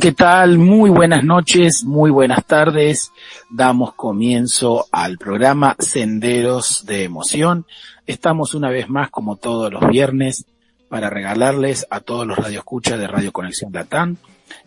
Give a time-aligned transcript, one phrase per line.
[0.00, 0.56] ¿qué tal?
[0.56, 3.12] Muy buenas noches, muy buenas tardes.
[3.50, 7.66] Damos comienzo al programa Senderos de Emoción.
[8.06, 10.46] Estamos una vez más, como todos los viernes,
[10.88, 14.16] para regalarles a todos los radioescuchas de Radio Conexión Latam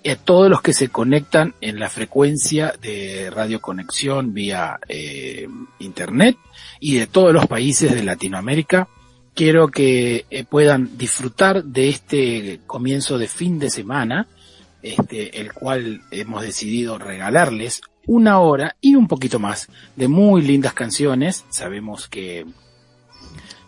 [0.03, 5.47] y a todos los que se conectan en la frecuencia de Radio Conexión vía eh,
[5.79, 6.37] Internet
[6.79, 8.89] y de todos los países de Latinoamérica.
[9.33, 14.27] Quiero que eh, puedan disfrutar de este comienzo de fin de semana
[14.85, 20.73] este, el cual hemos decidido regalarles una hora y un poquito más de muy lindas
[20.73, 21.43] canciones.
[21.49, 22.45] Sabemos que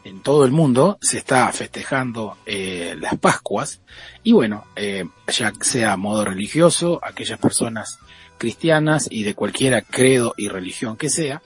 [0.03, 3.81] en todo el mundo se está festejando eh, las Pascuas
[4.21, 7.97] y bueno, eh, ya sea modo religioso, aquellas personas
[8.37, 11.41] cristianas y de cualquiera credo y religión que sea,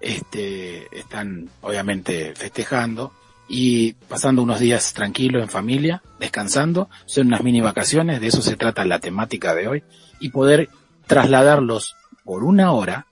[0.00, 3.12] este, están obviamente festejando
[3.48, 8.56] y pasando unos días tranquilos en familia, descansando, son unas mini vacaciones, de eso se
[8.56, 9.84] trata la temática de hoy,
[10.20, 10.70] y poder
[11.06, 13.06] trasladarlos por una hora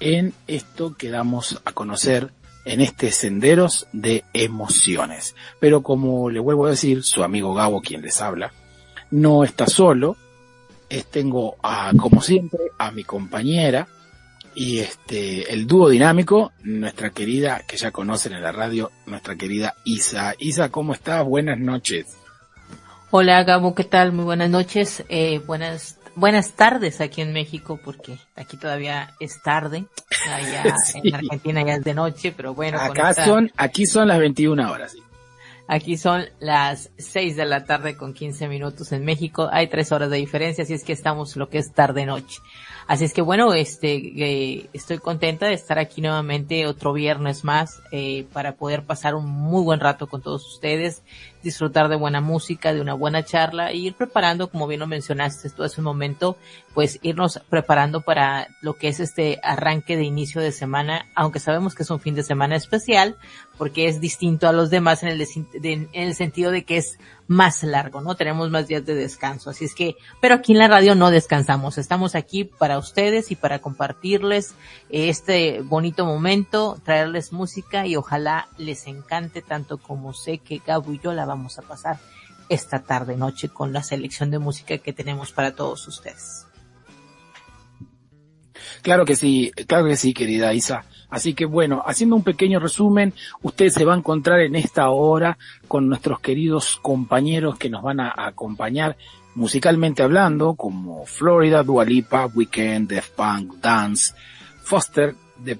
[0.00, 2.32] en esto que damos a conocer
[2.64, 5.34] en este senderos de emociones.
[5.60, 8.52] Pero como le vuelvo a decir, su amigo Gabo quien les habla,
[9.10, 10.16] no está solo,
[10.88, 13.86] es, tengo a, como siempre, a mi compañera,
[14.54, 19.74] y este, el dúo dinámico, nuestra querida, que ya conocen en la radio, nuestra querida
[19.84, 20.34] Isa.
[20.38, 21.24] Isa, ¿cómo estás?
[21.24, 22.16] Buenas noches.
[23.10, 24.12] Hola Gabo, ¿qué tal?
[24.12, 25.04] Muy buenas noches.
[25.08, 29.84] Eh, buenas, buenas tardes aquí en México, porque aquí todavía es tarde.
[30.28, 32.80] Allá en Argentina ya es de noche, pero bueno.
[32.80, 34.98] Acá son, aquí son las 21 horas, sí.
[35.66, 39.48] Aquí son las 6 de la tarde con 15 minutos en México.
[39.50, 42.40] Hay tres horas de diferencia, así es que estamos lo que es tarde-noche.
[42.86, 47.82] Así es que bueno, este, eh, estoy contenta de estar aquí nuevamente otro viernes más
[47.92, 51.02] eh, para poder pasar un muy buen rato con todos ustedes,
[51.42, 55.48] disfrutar de buena música, de una buena charla e ir preparando, como bien lo mencionaste
[55.50, 56.36] tú hace un momento,
[56.74, 61.74] pues irnos preparando para lo que es este arranque de inicio de semana, aunque sabemos
[61.74, 63.16] que es un fin de semana especial,
[63.58, 65.26] porque es distinto a los demás en el,
[65.62, 68.16] en el sentido de que es más largo, ¿no?
[68.16, 69.50] Tenemos más días de descanso.
[69.50, 71.78] Así es que, pero aquí en la radio no descansamos.
[71.78, 74.54] Estamos aquí para ustedes y para compartirles
[74.90, 81.00] este bonito momento, traerles música y ojalá les encante tanto como sé que Gabo y
[81.00, 81.98] yo la vamos a pasar
[82.48, 86.46] esta tarde noche con la selección de música que tenemos para todos ustedes.
[88.82, 90.84] Claro que sí, claro que sí, querida Isa.
[91.10, 95.38] Así que bueno, haciendo un pequeño resumen, usted se va a encontrar en esta hora
[95.68, 98.96] con nuestros queridos compañeros que nos van a acompañar
[99.34, 104.14] musicalmente hablando, como Florida, Dualipa, Weekend, Def Punk, Dance,
[104.62, 105.58] Foster, The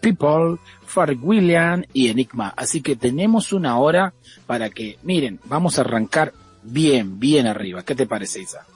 [0.00, 2.54] People, Farrell William y Enigma.
[2.56, 4.14] Así que tenemos una hora
[4.46, 6.32] para que, miren, vamos a arrancar
[6.62, 7.82] bien, bien arriba.
[7.82, 8.66] ¿Qué te parece, Isa?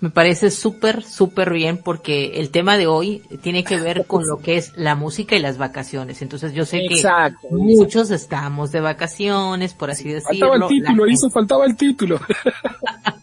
[0.00, 4.38] Me parece súper, súper bien porque el tema de hoy tiene que ver con lo
[4.38, 6.22] que es la música y las vacaciones.
[6.22, 7.02] Entonces yo sé que
[7.50, 10.48] muchos estamos de vacaciones, por así decirlo.
[10.48, 12.18] Faltaba el título, hizo, faltaba el título.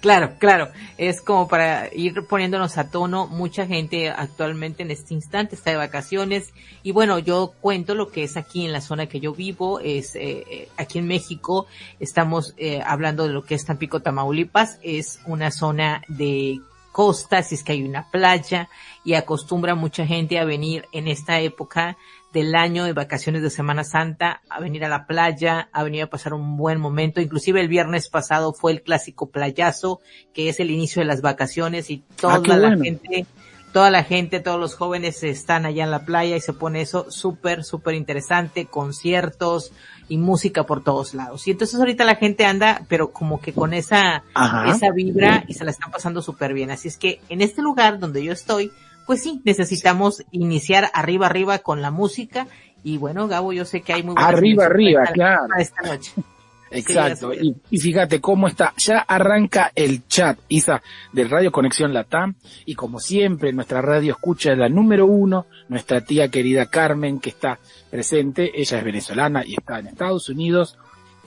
[0.00, 0.70] Claro, claro.
[0.96, 3.26] Es como para ir poniéndonos a tono.
[3.26, 6.52] Mucha gente actualmente en este instante está de vacaciones.
[6.82, 9.78] Y bueno, yo cuento lo que es aquí en la zona que yo vivo.
[9.80, 11.66] Es eh, eh, aquí en México.
[11.98, 14.78] Estamos eh, hablando de lo que es Tampico, Tamaulipas.
[14.82, 16.60] Es una zona de
[16.92, 18.68] costa, si es que hay una playa
[19.04, 21.96] y acostumbra mucha gente a venir en esta época
[22.32, 26.10] del año de vacaciones de Semana Santa, a venir a la playa, a venir a
[26.10, 27.20] pasar un buen momento.
[27.20, 30.00] Inclusive el viernes pasado fue el clásico playazo,
[30.32, 33.26] que es el inicio de las vacaciones y toda ah, la gente,
[33.72, 37.10] toda la gente, todos los jóvenes están allá en la playa y se pone eso
[37.10, 39.72] súper, súper interesante, conciertos
[40.08, 41.48] y música por todos lados.
[41.48, 44.22] Y entonces ahorita la gente anda, pero como que con esa,
[44.66, 46.70] esa vibra y se la están pasando súper bien.
[46.70, 48.70] Así es que en este lugar donde yo estoy,
[49.06, 52.46] pues sí, necesitamos iniciar arriba, arriba con la música.
[52.82, 55.42] Y bueno, Gabo, yo sé que hay muy Arriba, arriba, claro.
[55.58, 56.12] Esta noche.
[56.70, 57.32] Exacto.
[57.34, 58.72] y, fíjate cómo está.
[58.76, 60.82] Ya arranca el chat, Isa,
[61.12, 62.34] del Radio Conexión Latam.
[62.64, 67.58] Y como siempre, nuestra radio escucha la número uno, nuestra tía querida Carmen, que está
[67.90, 68.52] presente.
[68.54, 70.78] Ella es venezolana y está en Estados Unidos.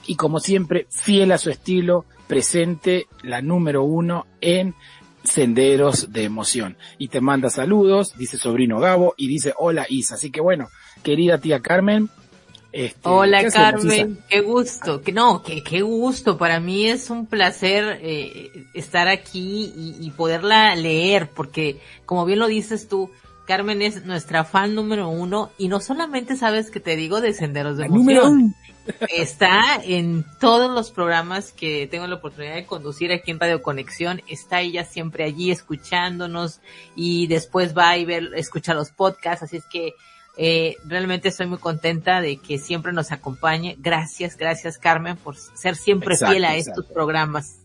[0.06, 4.76] Y como siempre, fiel a su estilo, presente la número uno en
[5.24, 6.78] senderos de emoción.
[6.98, 10.16] Y te manda saludos, dice sobrino Gabo, y dice hola Isa.
[10.16, 10.70] Así que bueno,
[11.04, 12.10] querida tía Carmen.
[12.72, 18.00] Este, hola Carmen, qué gusto, que no, qué, qué gusto, para mí es un placer
[18.02, 23.12] eh, estar aquí y, poderla leer, porque como bien lo dices tú,
[23.46, 27.78] Carmen es nuestra fan número uno y no solamente sabes que te digo de Senderos
[27.78, 28.56] de Emoción,
[29.10, 34.22] Está en todos los programas que tengo la oportunidad de conducir aquí en Radio Conexión.
[34.28, 36.60] Está ella siempre allí escuchándonos
[36.96, 39.44] y después va y ver, escucha los podcasts.
[39.44, 39.94] Así es que
[40.38, 43.78] eh, realmente estoy muy contenta de que siempre nos acompañe.
[43.80, 47.60] Gracias, gracias Carmen por ser siempre fiel a estos programas.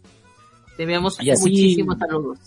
[0.77, 2.39] Te enviamos muchísimos saludos.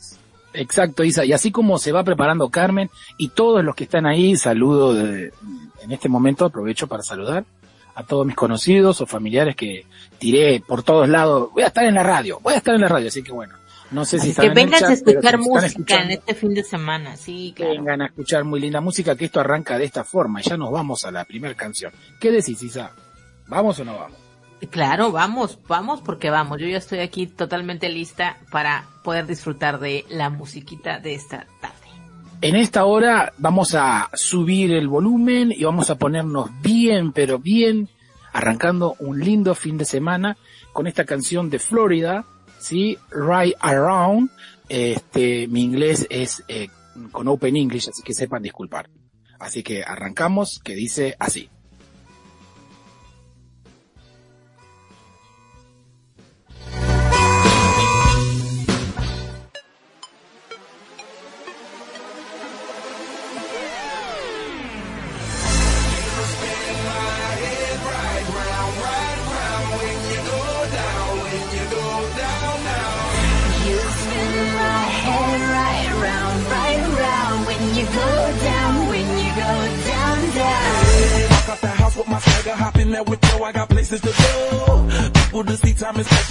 [0.53, 1.25] Exacto, Isa.
[1.25, 5.33] Y así como se va preparando Carmen y todos los que están ahí, saludo de,
[5.81, 7.45] en este momento, aprovecho para saludar
[7.95, 9.85] a todos mis conocidos o familiares que
[10.19, 11.49] tiré por todos lados.
[11.53, 13.55] Voy a estar en la radio, voy a estar en la radio, así que bueno.
[13.91, 17.53] No sé si están que vengan a escuchar música en este fin de semana, sí,
[17.53, 17.73] claro.
[17.73, 20.39] Vengan a escuchar muy linda música, que esto arranca de esta forma.
[20.41, 21.91] Ya nos vamos a la primera canción.
[22.19, 22.91] ¿Qué decís, Isa?
[23.47, 24.17] ¿Vamos o no vamos?
[24.69, 26.59] Claro, vamos, vamos porque vamos.
[26.59, 31.80] Yo ya estoy aquí totalmente lista para poder disfrutar de la musiquita de esta tarde.
[32.43, 37.87] En esta hora vamos a subir el volumen y vamos a ponernos bien, pero bien,
[38.33, 40.37] arrancando un lindo fin de semana
[40.73, 42.25] con esta canción de Florida,
[42.59, 42.97] ¿sí?
[43.11, 44.31] Right Around.
[44.69, 46.69] Este, mi inglés es eh,
[47.11, 48.89] con Open English, así que sepan disculpar.
[49.39, 51.50] Así que arrancamos, que dice así.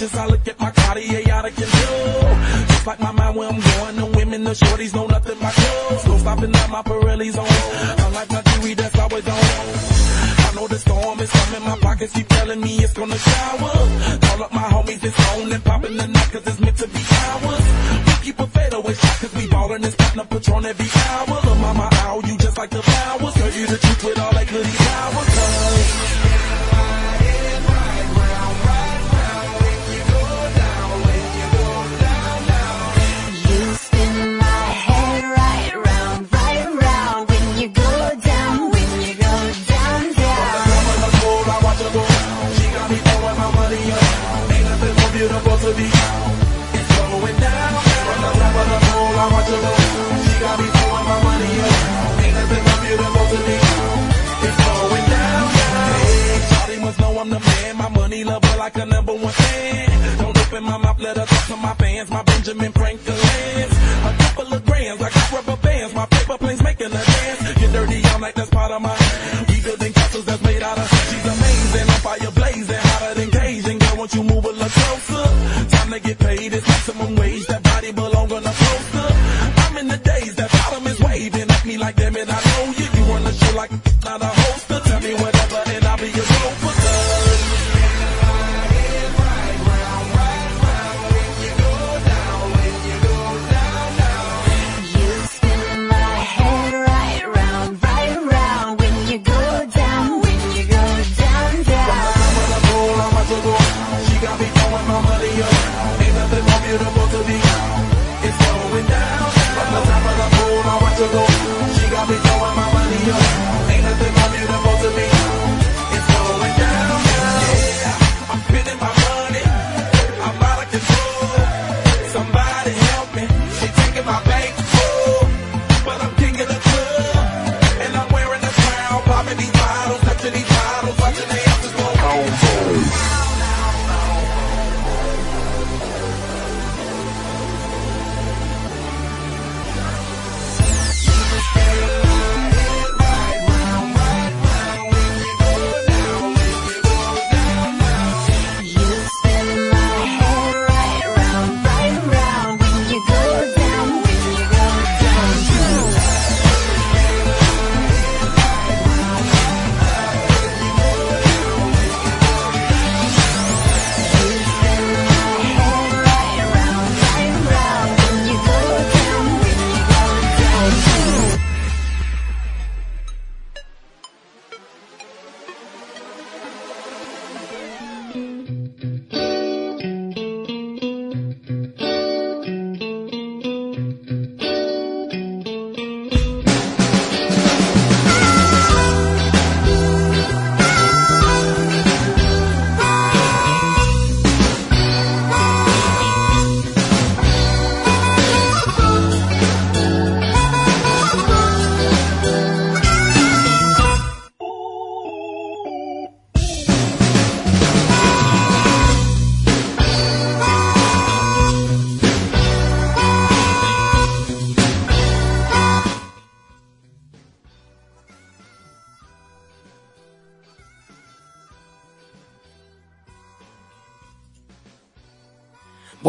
[0.01, 2.35] Precious, I look at my Cartier out of control.
[2.67, 6.07] Just like my mind where I'm going, the women, the shorties know nothing but clothes.
[6.07, 7.50] No stopping at my Pirelli's on,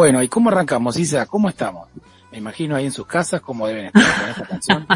[0.02, 1.26] Bueno, ¿y cómo arrancamos, Isa?
[1.26, 1.88] ¿Cómo estamos?
[2.32, 4.86] Me imagino ahí en sus casas cómo deben estar con esta canción.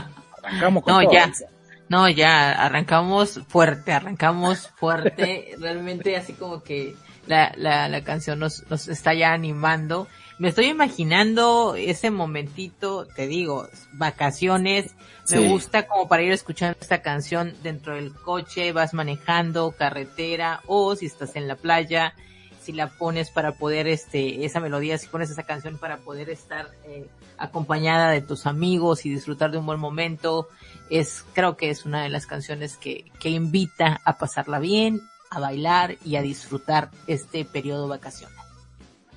[0.43, 1.29] Arrancamos con No, todo, ya.
[1.29, 1.47] Isa.
[1.89, 6.97] No, ya arrancamos fuerte, arrancamos fuerte, realmente así como que
[7.29, 10.09] la, la, la canción nos, nos está ya animando.
[10.41, 14.97] Me estoy imaginando ese momentito, te digo, vacaciones,
[15.31, 20.97] me gusta como para ir escuchando esta canción dentro del coche, vas manejando, carretera, o
[20.97, 22.13] si estás en la playa,
[22.67, 26.69] si la pones para poder, este, esa melodía, si pones esa canción para poder estar
[26.85, 27.07] eh,
[27.39, 30.49] acompañada de tus amigos y disfrutar de un buen momento,
[30.91, 35.39] es, creo que es una de las canciones que, que invita a pasarla bien, a
[35.39, 38.35] bailar y a disfrutar este periodo vacacional.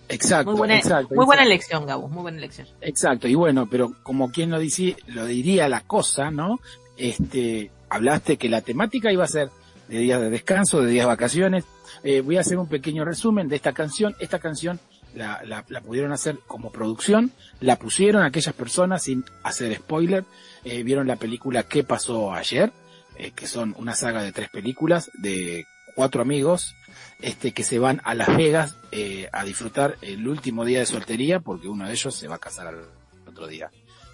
[0.10, 1.16] Exacto, Muy buena, exacto.
[1.16, 1.54] muy buena exacto.
[1.54, 2.68] elección, Gabo, muy buena elección.
[2.82, 6.60] Exacto, y bueno, pero como quien lo dice, lo diría la cosa, ¿no?
[6.98, 9.50] Este, hablaste que la temática iba a ser
[9.88, 11.66] de días de descanso, de días de vacaciones.
[12.04, 14.16] Eh, voy a hacer un pequeño resumen de esta canción.
[14.20, 14.80] Esta canción
[15.16, 20.24] la, la, la pudieron hacer como producción, la pusieron aquellas personas sin hacer spoiler,
[20.64, 22.72] eh, vieron la película ¿Qué pasó ayer?
[23.18, 25.66] Eh, que son una saga de tres películas de
[25.96, 26.76] cuatro amigos
[27.22, 31.42] este que se van a Las Vegas eh, a disfrutar el último día de soltería
[31.42, 32.86] porque uno de ellos se va a casar al
[33.28, 33.72] otro día.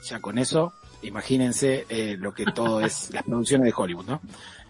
[0.09, 0.73] Ya con eso,
[1.03, 4.21] imagínense eh, lo que todo es las producciones de Hollywood, ¿no?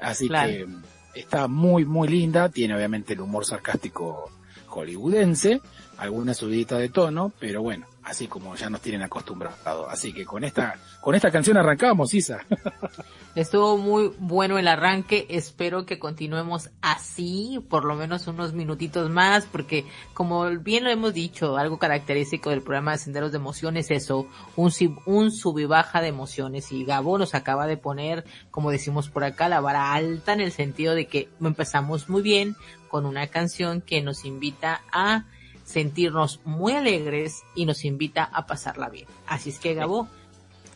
[0.01, 0.49] Así Claro.
[0.49, 0.67] que
[1.15, 4.29] está muy, muy linda, tiene obviamente el humor sarcástico
[4.67, 5.61] hollywoodense,
[5.97, 9.87] alguna subidita de tono, pero bueno, así como ya nos tienen acostumbrados.
[9.89, 12.45] Así que con esta, con esta canción arrancamos, Isa.
[13.35, 19.45] Estuvo muy bueno el arranque, espero que continuemos así, por lo menos unos minutitos más,
[19.45, 24.03] porque como bien lo hemos dicho, algo característico del programa de Senderos de Emociones es
[24.03, 24.71] eso, un,
[25.05, 29.25] un sub y baja de emociones, y Gabo nos acaba de poner, como decimos por
[29.25, 32.55] acá, la vara alta en el sentido de que empezamos muy bien
[32.87, 35.25] con una canción que nos invita a
[35.65, 39.07] sentirnos muy alegres y nos invita a pasarla bien.
[39.27, 40.07] Así es que Gabo,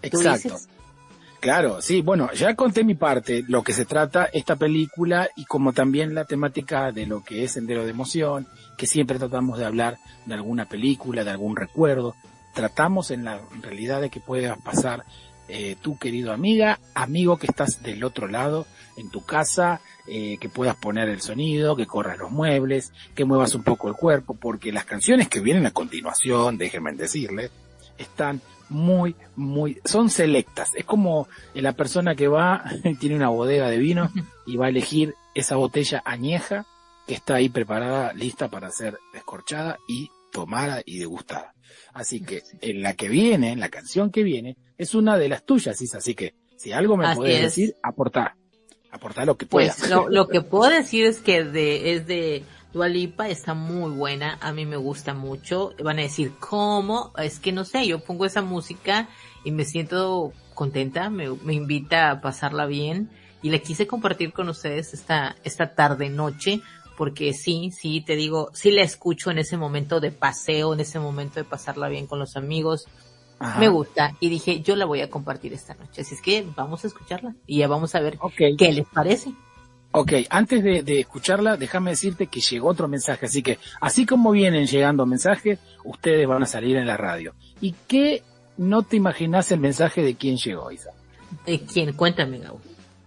[0.01, 0.49] tú Exacto.
[0.49, 0.69] dices,
[1.39, 5.71] Claro, sí, bueno, ya conté mi parte, lo que se trata esta película y como
[5.71, 8.45] también la temática de lo que es Sendero de Emoción,
[8.77, 12.13] que siempre tratamos de hablar de alguna película, de algún recuerdo.
[12.53, 15.05] Tratamos en la realidad de que puedas pasar
[15.47, 18.65] eh, tu querido amiga, amigo que estás del otro lado,
[18.99, 23.55] en tu casa, eh, que puedas poner el sonido, que corras los muebles, que muevas
[23.55, 27.51] un poco el cuerpo, porque las canciones que vienen a continuación, déjenme decirles,
[27.97, 30.71] están muy, muy, son selectas.
[30.75, 32.63] Es como la persona que va,
[32.99, 34.11] tiene una bodega de vino
[34.45, 36.65] y va a elegir esa botella añeja
[37.07, 41.53] que está ahí preparada, lista para ser descorchada y tomada y degustada.
[41.93, 45.43] Así que en la que viene, en la canción que viene, es una de las
[45.43, 45.97] tuyas, Isa.
[45.97, 47.41] Así que si algo me Así puedes es.
[47.41, 48.35] decir, aportar.
[48.91, 49.89] Aportar lo que Pues puedas.
[49.89, 52.43] lo, lo que puedo decir es que de, es de
[52.73, 55.73] Dualipa, está muy buena, a mí me gusta mucho.
[55.83, 57.13] Van a decir, ¿cómo?
[57.17, 59.07] Es que no sé, yo pongo esa música
[59.43, 63.09] y me siento contenta, me, me invita a pasarla bien
[63.41, 66.61] y la quise compartir con ustedes esta, esta tarde noche
[66.97, 70.99] porque sí, sí, te digo, sí la escucho en ese momento de paseo, en ese
[70.99, 72.87] momento de pasarla bien con los amigos,
[73.39, 73.59] Ajá.
[73.59, 76.83] me gusta y dije, yo la voy a compartir esta noche, así es que vamos
[76.83, 79.31] a escucharla y ya vamos a ver qué les parece.
[79.91, 84.31] Ok, antes de, de escucharla, déjame decirte que llegó otro mensaje, así que así como
[84.31, 87.33] vienen llegando mensajes, ustedes van a salir en la radio.
[87.59, 88.21] ¿Y qué
[88.57, 90.91] no te imaginas el mensaje de quién llegó, Isa?
[91.45, 91.93] ¿De quién?
[91.93, 92.59] Cuéntame, Gabo.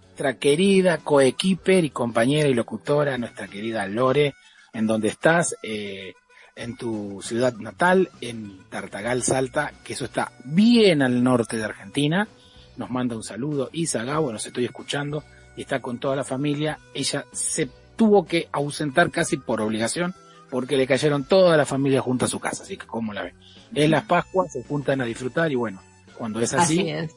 [0.06, 4.34] Nuestra querida coequiper y compañera y locutora, nuestra querida Lore,
[4.72, 6.14] en donde estás, eh,
[6.54, 12.28] en tu ciudad natal, en Tartagal, Salta, que eso está bien al norte de Argentina.
[12.76, 13.70] Nos manda un saludo.
[13.72, 15.24] Isa Gabo, nos estoy escuchando
[15.56, 16.78] y está con toda la familia.
[16.94, 20.14] Ella se tuvo que ausentar casi por obligación
[20.50, 22.62] porque le cayeron toda la familia junto a su casa.
[22.62, 23.34] Así que, ¿cómo la ven?
[23.74, 25.80] Es las Pascuas, se juntan a disfrutar y bueno,
[26.18, 27.14] cuando es así, Así es.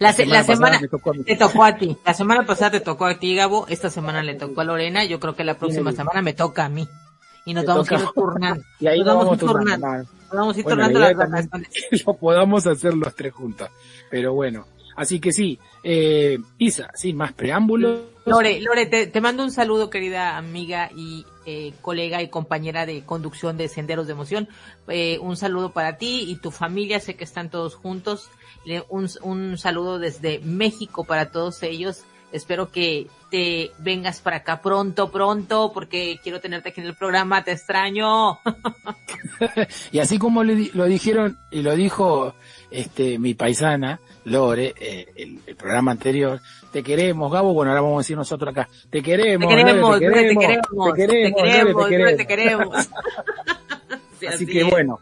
[0.00, 0.78] La, se- la semana
[1.24, 1.96] te tocó a ti.
[2.04, 3.66] La semana pasada te tocó a ti, Gabo.
[3.68, 5.04] Esta semana le tocó a Lorena.
[5.04, 6.88] Yo creo que la próxima semana me toca a mí.
[7.46, 8.62] Y nos vamos a ir turnando.
[8.80, 9.70] Y ahí Nos vamos vamos turnando.
[9.86, 10.10] turnando.
[10.26, 11.68] Nos vamos a ir Bueno, turnando las vacaciones.
[12.06, 13.68] lo podamos hacer los tres juntos.
[14.10, 18.00] Pero bueno, así que sí, eh, Isa, sin más preámbulos.
[18.26, 23.04] Lore, Lore, te, te mando un saludo, querida amiga y eh, colega y compañera de
[23.04, 24.48] conducción de Senderos de Emoción.
[24.88, 28.28] Eh, un saludo para ti y tu familia, sé que están todos juntos.
[28.64, 32.02] Le- Un, un saludo desde México para todos ellos.
[32.36, 37.42] Espero que te vengas para acá pronto, pronto, porque quiero tenerte aquí en el programa,
[37.42, 38.38] te extraño.
[39.92, 42.34] Y así como le di- lo dijeron y lo dijo
[42.70, 46.40] este mi paisana, Lore, eh, el, el programa anterior,
[46.72, 50.28] te queremos, Gabo, bueno, ahora vamos a decir nosotros acá, te Te queremos, queremos, Lore,
[50.28, 52.68] te queremos, te queremos, te queremos, te Lore, te queremos.
[52.88, 52.88] queremos.
[54.34, 55.00] así, que bueno,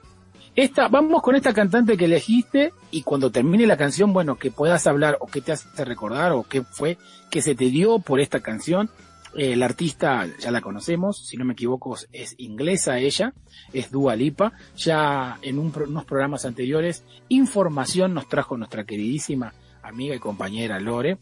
[0.57, 4.87] esta, vamos con esta cantante que elegiste y cuando termine la canción, bueno, que puedas
[4.87, 6.97] hablar o que te hace recordar o qué fue
[7.29, 8.89] que se te dio por esta canción.
[9.37, 13.35] Eh, la artista ya la conocemos, si no me equivoco es inglesa ella,
[13.73, 14.53] es Dua Lipa.
[14.77, 21.19] Ya en unos programas anteriores, información nos trajo nuestra queridísima amiga y compañera Lore.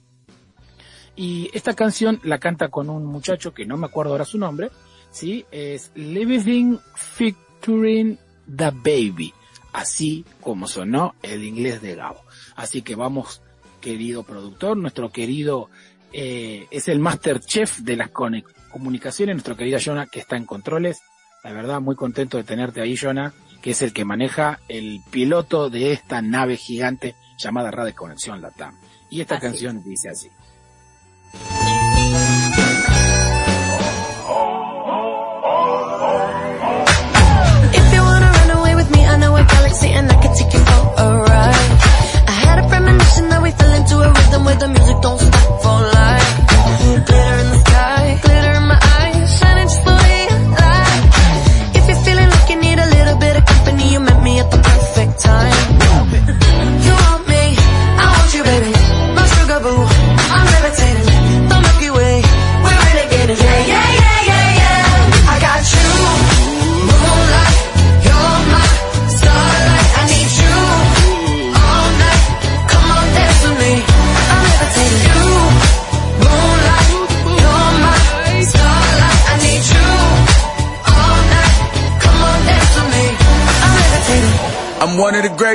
[1.16, 4.70] Y esta canción la canta con un muchacho que no me acuerdo ahora su nombre,
[5.10, 5.46] ¿sí?
[5.50, 9.32] Es Living Featuring The Baby,
[9.72, 12.22] así como sonó el inglés de Gabo.
[12.56, 13.42] Así que vamos,
[13.80, 15.70] querido productor, nuestro querido,
[16.12, 21.00] eh, es el master chef de las comunicaciones, nuestro querido Jonah que está en controles.
[21.42, 23.32] La verdad, muy contento de tenerte ahí, Jonah,
[23.62, 28.76] que es el que maneja el piloto de esta nave gigante llamada Radio Conexión Latam.
[29.10, 30.28] Y esta canción dice así.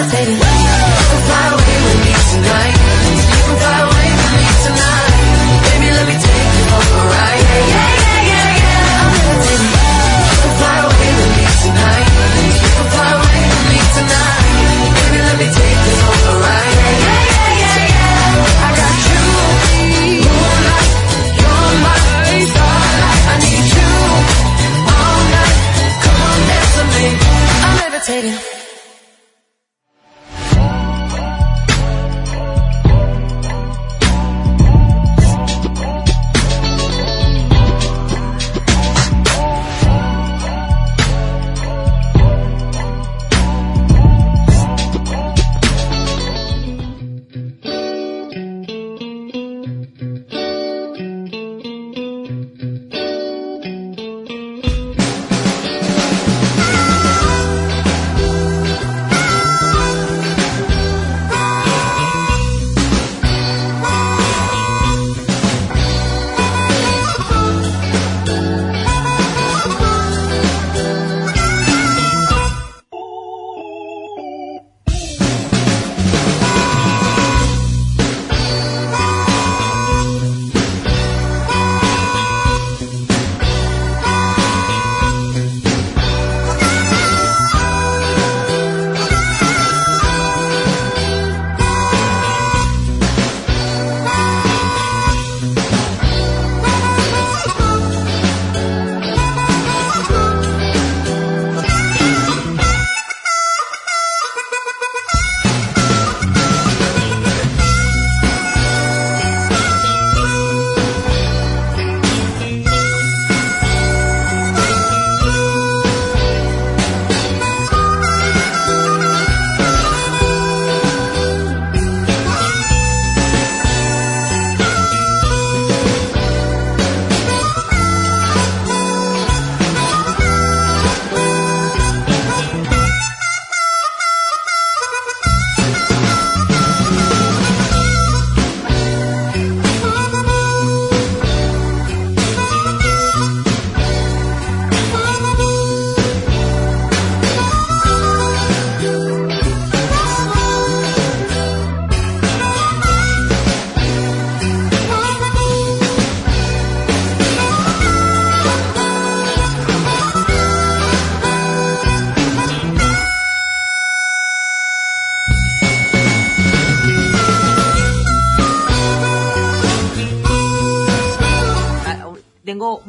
[0.00, 2.72] You can fly away with me tonight.
[2.72, 5.12] You can fly away with me tonight.
[5.60, 7.44] Baby, let me take you a ride.
[7.44, 8.96] Yeah, yeah, yeah, yeah.
[8.96, 9.76] I'm levitating.
[10.24, 12.08] You can fly away with me tonight.
[12.48, 14.40] You can fly away with me tonight.
[14.96, 16.76] Baby, let me take you a ride.
[16.80, 18.64] Yeah, yeah, yeah, yeah.
[18.64, 19.20] I got you.
[20.32, 20.90] Moonlight,
[21.44, 22.00] you're my
[22.48, 23.20] starlight.
[23.20, 23.90] I need you
[24.96, 25.56] all night.
[26.00, 27.04] Come on, dance with me.
[27.68, 28.59] I'm levitating.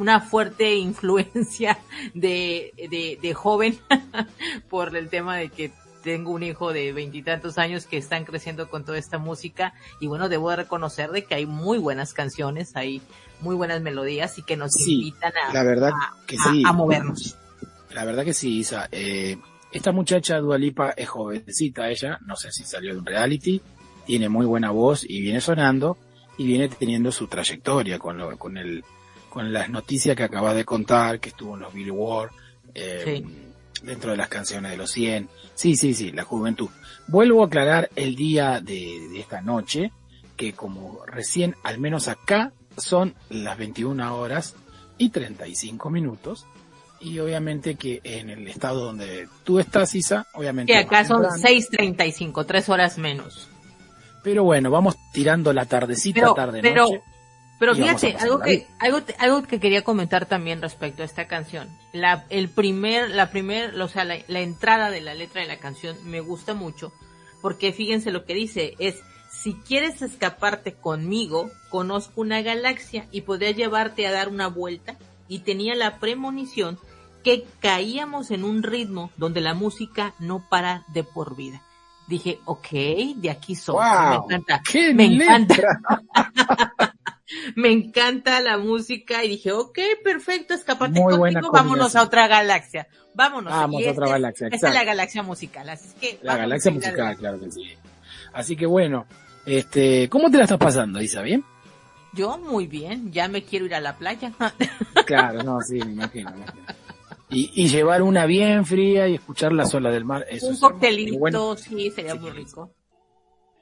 [0.02, 1.78] Una fuerte influencia
[2.14, 3.78] de, de, de joven
[4.70, 5.72] por el tema de que
[6.04, 10.30] tengo un hijo de veintitantos años que están creciendo con toda esta música y bueno,
[10.30, 13.02] debo de reconocer de que hay muy buenas canciones, hay
[13.42, 15.92] muy buenas melodías y que nos invitan a, la verdad
[16.26, 16.64] que sí.
[16.66, 17.38] a, movernos.
[17.92, 18.90] La verdad que sí, Isa.
[18.92, 19.38] Eh,
[19.72, 23.62] esta muchacha Dualipa es jovencita, ella, no sé si salió de un reality,
[24.06, 25.98] tiene muy buena voz y viene sonando
[26.38, 28.84] y viene teniendo su trayectoria con, lo, con el
[29.32, 32.32] con las noticias que acaba de contar, que estuvo en los Billboard,
[32.76, 33.24] eh,
[33.82, 35.30] dentro de las canciones de los 100.
[35.56, 36.70] Sí, sí, sí, la juventud.
[37.08, 39.94] Vuelvo a aclarar el día de, de esta noche,
[40.36, 44.56] que como recién, al menos acá, son las 21 horas
[44.98, 46.46] y 35 minutos.
[47.00, 50.74] Y obviamente que en el estado donde tú estás, Isa, obviamente.
[50.74, 53.48] Que acá son 6.35, tres horas menos.
[54.24, 57.02] Pero bueno, vamos tirando la tardecita, tarde pero, noche.
[57.62, 61.70] Pero fíjate, algo que, algo, algo que quería comentar también respecto a esta canción.
[61.94, 65.60] La, el primer, la primer, o sea, la, la entrada de la letra de la
[65.60, 66.92] canción me gusta mucho,
[67.40, 73.52] porque fíjense lo que dice, es, si quieres escaparte conmigo, conozco una galaxia y podría
[73.52, 74.96] llevarte a dar una vuelta,
[75.28, 76.80] y tenía la premonición
[77.24, 81.62] que caíamos en un ritmo donde la música no para de por vida.
[82.08, 82.70] Dije, ok,
[83.18, 83.78] de aquí soy.
[84.18, 84.62] me encanta.
[84.96, 85.80] me encanta.
[87.56, 92.88] me encanta la música y dije, ok, perfecto, escapate contigo, vámonos a otra galaxia.
[93.14, 93.52] Vámonos.
[93.52, 94.48] Vamos a otra este galaxia.
[94.52, 96.20] Esta es la galaxia musical, así que.
[96.22, 97.64] La galaxia musical, claro que sí.
[98.34, 99.06] Así que bueno,
[99.46, 101.22] este, ¿cómo te la estás pasando, Isa?
[101.22, 101.44] ¿Bien?
[102.14, 104.34] Yo muy bien, ya me quiero ir a la playa.
[105.06, 106.32] claro, no, sí, me imagino.
[106.32, 106.66] Me imagino.
[107.30, 110.26] Y, y, llevar una bien fría y escuchar la sola del mar.
[110.30, 112.74] Eso Un coctelito, sí, sería sí, muy rico.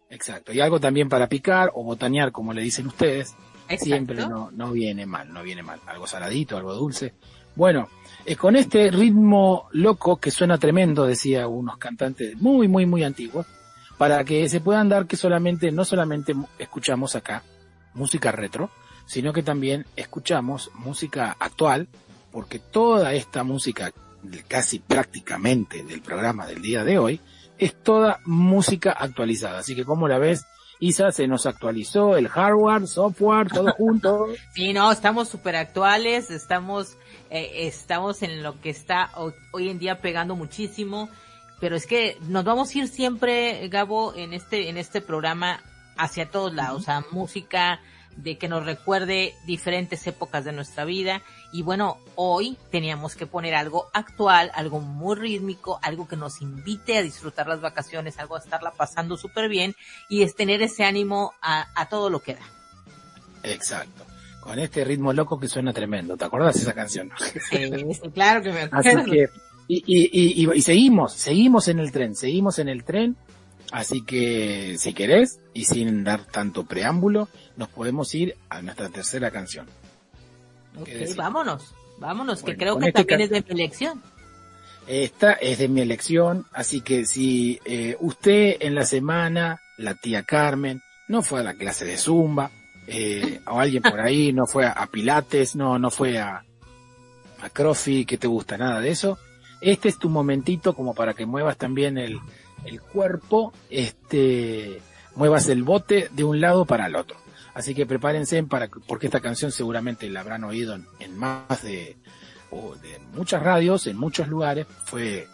[0.10, 0.52] Exacto.
[0.52, 3.36] Y algo también para picar o botanear, como le dicen ustedes.
[3.70, 3.86] Exacto.
[3.86, 5.80] Siempre no, no viene mal, no viene mal.
[5.86, 7.14] Algo saladito, algo dulce.
[7.56, 7.88] Bueno,
[8.26, 13.46] eh, con este ritmo loco que suena tremendo, decía unos cantantes muy, muy, muy antiguos,
[13.98, 17.44] para que se puedan dar que solamente, no solamente escuchamos acá
[17.94, 18.70] música retro,
[19.06, 21.88] sino que también escuchamos música actual,
[22.32, 23.92] porque toda esta música,
[24.48, 27.20] casi prácticamente del programa del día de hoy,
[27.58, 29.60] es toda música actualizada.
[29.60, 30.46] Así que como la ves,
[30.80, 34.28] Isa, se nos actualizó el hardware, software, todo junto.
[34.54, 36.98] sí, no, estamos súper actuales, estamos,
[37.30, 39.12] eh, estamos en lo que está
[39.52, 41.10] hoy, en día pegando muchísimo,
[41.60, 45.62] pero es que nos vamos a ir siempre, Gabo, en este, en este programa
[45.98, 46.98] hacia todos lados, uh -huh.
[46.98, 47.82] o sea, música,
[48.16, 51.22] de que nos recuerde diferentes épocas de nuestra vida.
[51.52, 56.98] Y bueno, hoy teníamos que poner algo actual, algo muy rítmico, algo que nos invite
[56.98, 59.76] a disfrutar las vacaciones, algo a estarla pasando súper bien
[60.10, 62.46] y es tener ese ánimo a, a, todo lo que da.
[63.44, 64.06] Exacto.
[64.42, 66.18] Con este ritmo loco que suena tremendo.
[66.18, 67.12] ¿Te acuerdas de esa canción?
[67.50, 67.72] Sí,
[68.14, 69.02] claro que me acuerdo.
[69.02, 69.30] Así que,
[69.68, 73.16] y, y, y, y seguimos, seguimos en el tren, seguimos en el tren
[73.72, 79.30] Así que, si querés, y sin dar tanto preámbulo, nos podemos ir a nuestra tercera
[79.32, 79.68] canción.
[80.80, 84.02] Ok, vámonos, vámonos, bueno, que creo que también es de mi elección.
[84.88, 90.24] Esta es de mi elección, así que si eh, usted en la semana, la tía
[90.24, 92.50] Carmen, no fue a la clase de Zumba,
[92.88, 96.46] eh, o alguien por ahí no fue a, a Pilates, no, no fue a,
[97.42, 99.20] a Crossfit, que te gusta nada de eso,
[99.60, 102.20] este es tu momentito como para que muevas también el,
[102.64, 104.82] el cuerpo, este,
[105.16, 107.18] muevas el bote de un lado para el otro.
[107.60, 111.98] Así que prepárense para, porque esta canción seguramente la habrán oído en, en más de,
[112.52, 115.28] o de muchas radios, en muchos lugares, fue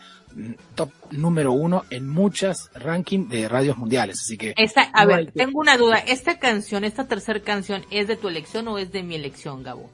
[0.73, 4.21] top número uno en muchas rankings de radios mundiales.
[4.21, 4.55] Así que.
[4.57, 5.33] Esta, a ver, que...
[5.33, 5.99] tengo una duda.
[5.99, 9.91] ¿Esta canción, esta tercera canción, es de tu elección o es de mi elección, Gabo?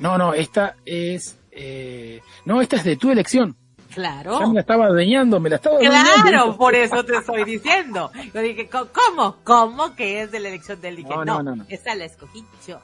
[0.00, 3.56] No, no, esta es, eh, no, esta es de tu elección.
[3.92, 4.38] Claro.
[4.38, 6.56] Ya me la estaba adueñando, me la estaba Claro, adueñando.
[6.58, 8.10] por eso te estoy diciendo.
[8.32, 9.36] Yo dije, ¿cómo?
[9.44, 11.08] ¿Cómo que es de la elección del dije?
[11.08, 11.64] No, no, no, no.
[11.68, 12.80] Esta la escogí yo.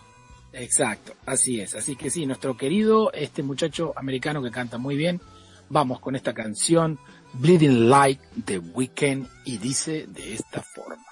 [0.52, 1.74] Exacto, así es.
[1.74, 5.20] Así que sí, nuestro querido, este muchacho americano que canta muy bien,
[5.68, 6.98] vamos con esta canción,
[7.34, 11.04] Bleeding Like The Weekend, y dice de esta forma.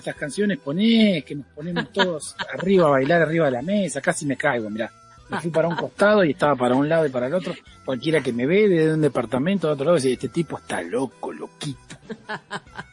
[0.00, 1.24] Estas canciones ponés?
[1.24, 4.90] Que nos ponemos todos arriba a bailar arriba de la mesa, casi me caigo, mirá.
[5.30, 7.54] Me fui para un costado y estaba para un lado y para el otro.
[7.84, 11.32] Cualquiera que me ve de un departamento de otro lado dice, este tipo está loco,
[11.32, 11.78] loquito.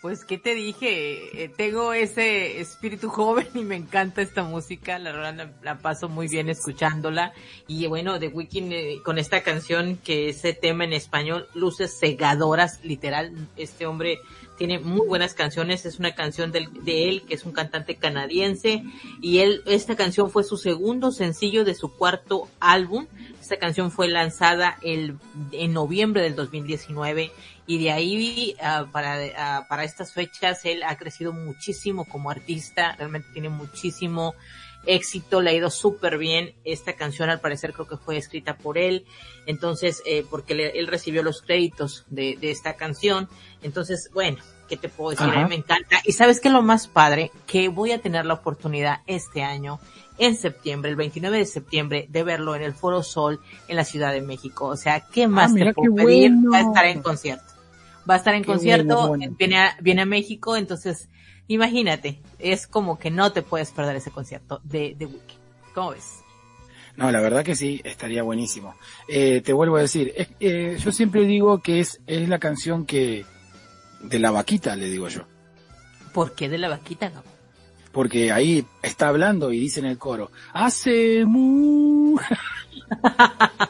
[0.00, 1.44] Pues, ¿qué te dije?
[1.44, 4.98] Eh, tengo ese espíritu joven y me encanta esta música.
[4.98, 7.34] La verdad, la, la paso muy bien escuchándola.
[7.66, 12.82] Y bueno, The Weeknd eh, con esta canción, que ese tema en español, luces cegadoras,
[12.82, 13.32] literal.
[13.58, 14.20] Este hombre
[14.60, 15.86] tiene muy buenas canciones.
[15.86, 18.84] Es una canción de él, que es un cantante canadiense.
[19.22, 23.06] Y él, esta canción fue su segundo sencillo de su cuarto álbum.
[23.40, 25.16] Esta canción fue lanzada el,
[25.52, 27.32] en noviembre del 2019
[27.66, 32.94] y de ahí ah, para, ah, para estas fechas él ha crecido muchísimo como artista,
[32.98, 34.34] realmente tiene muchísimo
[34.86, 36.54] éxito, le ha ido súper bien.
[36.64, 39.04] Esta canción al parecer creo que fue escrita por él,
[39.46, 43.28] entonces, eh, porque le- él recibió los créditos de esta canción.
[43.62, 45.26] Entonces, bueno, ¿qué te puedo decir?
[45.26, 45.42] A Ajá.
[45.42, 46.00] mí me encanta.
[46.04, 49.80] Y sabes qué es lo más padre, que voy a tener la oportunidad este año
[50.18, 54.12] en septiembre, el 29 de septiembre, de verlo en el Foro Sol en la Ciudad
[54.12, 54.66] de México.
[54.66, 56.30] O sea, ¿qué más mira te puedo pedir?
[56.32, 56.50] bueno.
[56.50, 57.44] Va a estar en concierto.
[58.08, 59.36] Va a estar en Qué concierto, bueno, bueno.
[59.38, 61.08] Viene, a, viene a México, entonces
[61.48, 65.36] imagínate, es como que no te puedes perder ese concierto de, de Wiki.
[65.74, 66.20] ¿Cómo ves?
[66.96, 68.74] No, la verdad que sí, estaría buenísimo.
[69.08, 73.24] Eh, te vuelvo a decir, eh, yo siempre digo que es, es la canción que,
[74.00, 75.22] de la vaquita, le digo yo.
[76.12, 77.24] ¿Por qué de la vaquita, Gabo?
[77.92, 82.16] Porque ahí está hablando y dice en el coro, hace mu.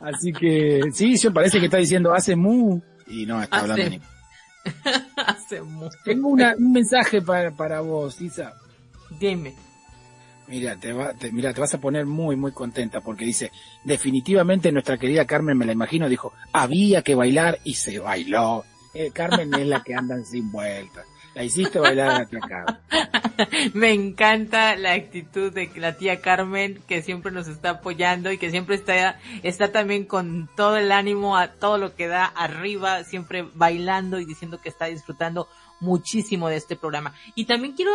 [0.00, 2.80] Así que, sí, yo parece que está diciendo hace mu.
[3.06, 4.00] Y no, está Hace- hablando ni...
[5.16, 5.96] Hace mucho.
[6.04, 8.54] Tengo una- un mensaje para, para vos, Isa.
[9.18, 9.54] Dime.
[10.46, 13.50] Mira, te, va, te, mira, te vas a poner muy, muy contenta porque dice,
[13.84, 18.64] definitivamente nuestra querida Carmen, me la imagino, dijo, había que bailar y se bailó.
[18.94, 21.04] Eh, Carmen es la que andan sin vueltas.
[21.34, 22.76] La hiciste bailar a la tía Carmen.
[23.74, 28.50] Me encanta la actitud de la tía Carmen que siempre nos está apoyando y que
[28.50, 33.48] siempre está, está también con todo el ánimo a todo lo que da arriba, siempre
[33.54, 35.48] bailando y diciendo que está disfrutando
[35.80, 37.14] muchísimo de este programa.
[37.34, 37.92] Y también quiero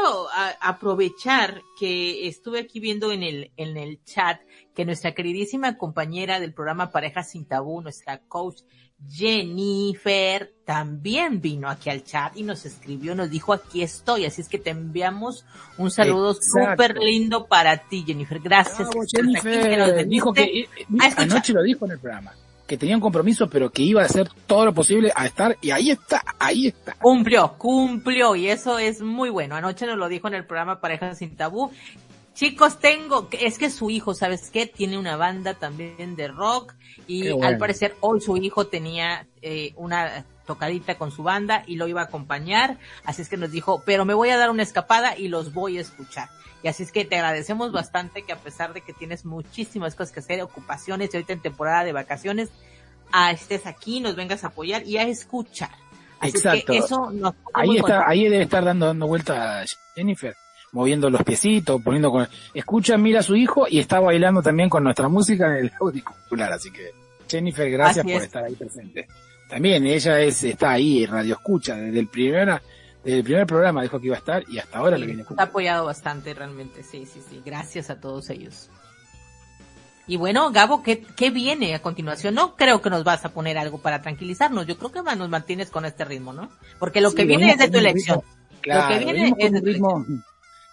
[0.59, 4.41] aprovechar que estuve aquí viendo en el, en el chat
[4.75, 8.61] que nuestra queridísima compañera del programa Parejas sin Tabú, nuestra coach
[9.07, 14.49] Jennifer, también vino aquí al chat y nos escribió, nos dijo aquí estoy, así es
[14.49, 15.45] que te enviamos
[15.77, 18.39] un saludo súper lindo para ti, Jennifer.
[18.39, 18.89] Gracias.
[18.89, 20.07] Bravo, que Jennifer.
[20.07, 22.33] Dijo que, eh, eh, anoche lo dijo en el programa,
[22.67, 25.71] que tenía un compromiso, pero que iba a hacer todo lo posible a estar, y
[25.71, 26.93] ahí está, ahí está.
[26.99, 29.55] Cumplió, cumplió y eso es muy bueno.
[29.55, 31.71] Anoche nos lo dijo en el programa Parejas sin Tabú.
[32.39, 34.65] Chicos, tengo, es que su hijo, ¿sabes qué?
[34.65, 36.73] Tiene una banda también de rock
[37.05, 37.45] y bueno.
[37.45, 41.99] al parecer hoy su hijo tenía eh, una tocadita con su banda y lo iba
[41.99, 45.27] a acompañar, así es que nos dijo, pero me voy a dar una escapada y
[45.27, 46.29] los voy a escuchar.
[46.63, 50.13] Y así es que te agradecemos bastante que a pesar de que tienes muchísimas cosas
[50.13, 52.51] que hacer, ocupaciones y ahorita en temporada de vacaciones,
[53.11, 55.71] ah, estés aquí, nos vengas a apoyar y a escuchar.
[56.21, 56.71] Así es Exacto.
[56.71, 60.33] que eso nos Ahí está, ahí debe estar dando, dando vuelta Jennifer,
[60.71, 64.83] moviendo los piecitos, poniendo con, escucha, mira a su hijo y está bailando también con
[64.83, 66.91] nuestra música en el auricular, así que
[67.29, 68.27] Jennifer, gracias Así por es.
[68.27, 69.07] estar ahí presente.
[69.49, 72.61] También ella es, está ahí en Radio Escucha, desde el primer,
[73.03, 75.21] desde el primer programa dijo que iba a estar y hasta ahora Sí, lo viene
[75.23, 75.49] escuchando.
[75.49, 77.41] apoyado bastante realmente, sí, sí, sí.
[77.45, 78.69] Gracias a todos ellos.
[80.07, 82.33] Y bueno, Gabo, ¿qué, ¿qué viene a continuación?
[82.33, 84.65] No creo que nos vas a poner algo para tranquilizarnos.
[84.65, 86.49] Yo creo que nos mantienes con este ritmo, ¿no?
[86.79, 88.19] Porque lo Sí, que viene es de tu elección.
[88.21, 90.05] ritmo- Claro, Lo que viene es de tu ritmo,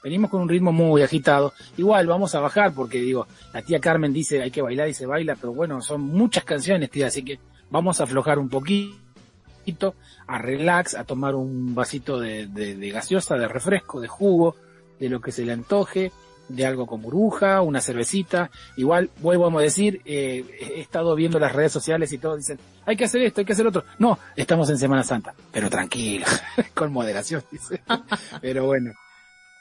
[0.07, 1.53] venimos con un ritmo muy agitado.
[1.77, 5.05] Igual vamos a bajar porque digo, la tía Carmen dice hay que bailar y se
[5.05, 7.41] baila, pero bueno, son muchas canciones, tía, así que
[7.71, 9.97] vamos a aflojar un poquito,
[10.29, 14.55] a relax, a tomar un vasito de, de- de gaseosa, de refresco, de jugo,
[15.01, 16.13] de lo que se le antoje,
[16.49, 18.49] de algo con burbuja, una cervecita.
[18.77, 20.45] Igual, vuelvo a decir, eh,
[20.77, 23.55] he estado viendo las redes sociales y todos dicen, hay que hacer esto, hay que
[23.55, 23.83] hacer otro.
[23.99, 26.27] No, estamos en Semana Santa, pero tranquilo,
[26.75, 27.83] con moderación, dice.
[28.41, 28.93] pero bueno,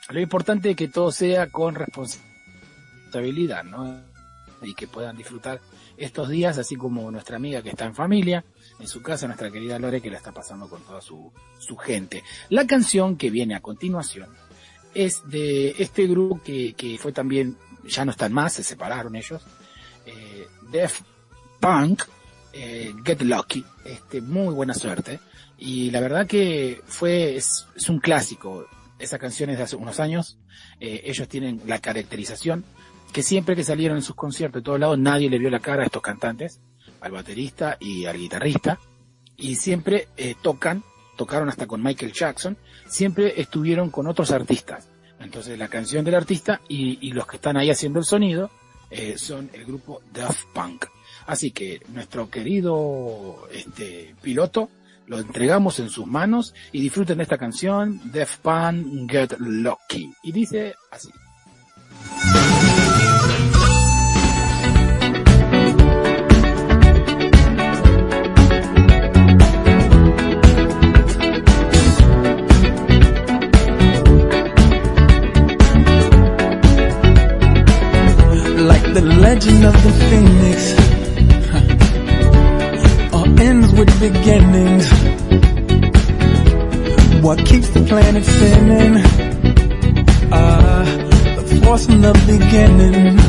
[0.09, 4.01] lo importante es que todo sea con responsabilidad, ¿no?
[4.61, 5.61] Y que puedan disfrutar
[5.97, 8.43] estos días, así como nuestra amiga que está en familia,
[8.79, 12.23] en su casa, nuestra querida Lore, que la está pasando con toda su, su gente.
[12.49, 14.29] La canción que viene a continuación
[14.93, 19.41] es de este grupo que, que fue también, ya no están más, se separaron ellos,
[20.05, 21.01] eh, Def
[21.59, 22.03] Punk,
[22.53, 25.19] eh, Get Lucky, este, muy buena suerte.
[25.57, 28.67] Y la verdad que fue, es, es un clásico.
[29.05, 30.39] Esa canción es de hace unos años.
[30.79, 32.65] Eh, ellos tienen la caracterización
[33.13, 35.83] que siempre que salieron en sus conciertos de todos lados nadie le vio la cara
[35.83, 36.59] a estos cantantes,
[37.01, 38.79] al baterista y al guitarrista.
[39.37, 40.83] Y siempre eh, tocan,
[41.17, 44.89] tocaron hasta con Michael Jackson, siempre estuvieron con otros artistas.
[45.19, 48.49] Entonces la canción del artista y, y los que están ahí haciendo el sonido
[48.89, 50.85] eh, son el grupo Daft Punk.
[51.27, 54.71] Así que nuestro querido este, piloto
[55.07, 60.11] lo entregamos en sus manos y disfruten esta canción, Def Pan Get Lucky.
[60.23, 61.09] Y dice así.
[78.57, 80.75] Like the legend of the phoenix,
[83.13, 83.85] all ends with.
[87.35, 89.03] what keeps the planet spinning.
[90.31, 90.83] Ah,
[91.35, 93.24] the force from the beginning.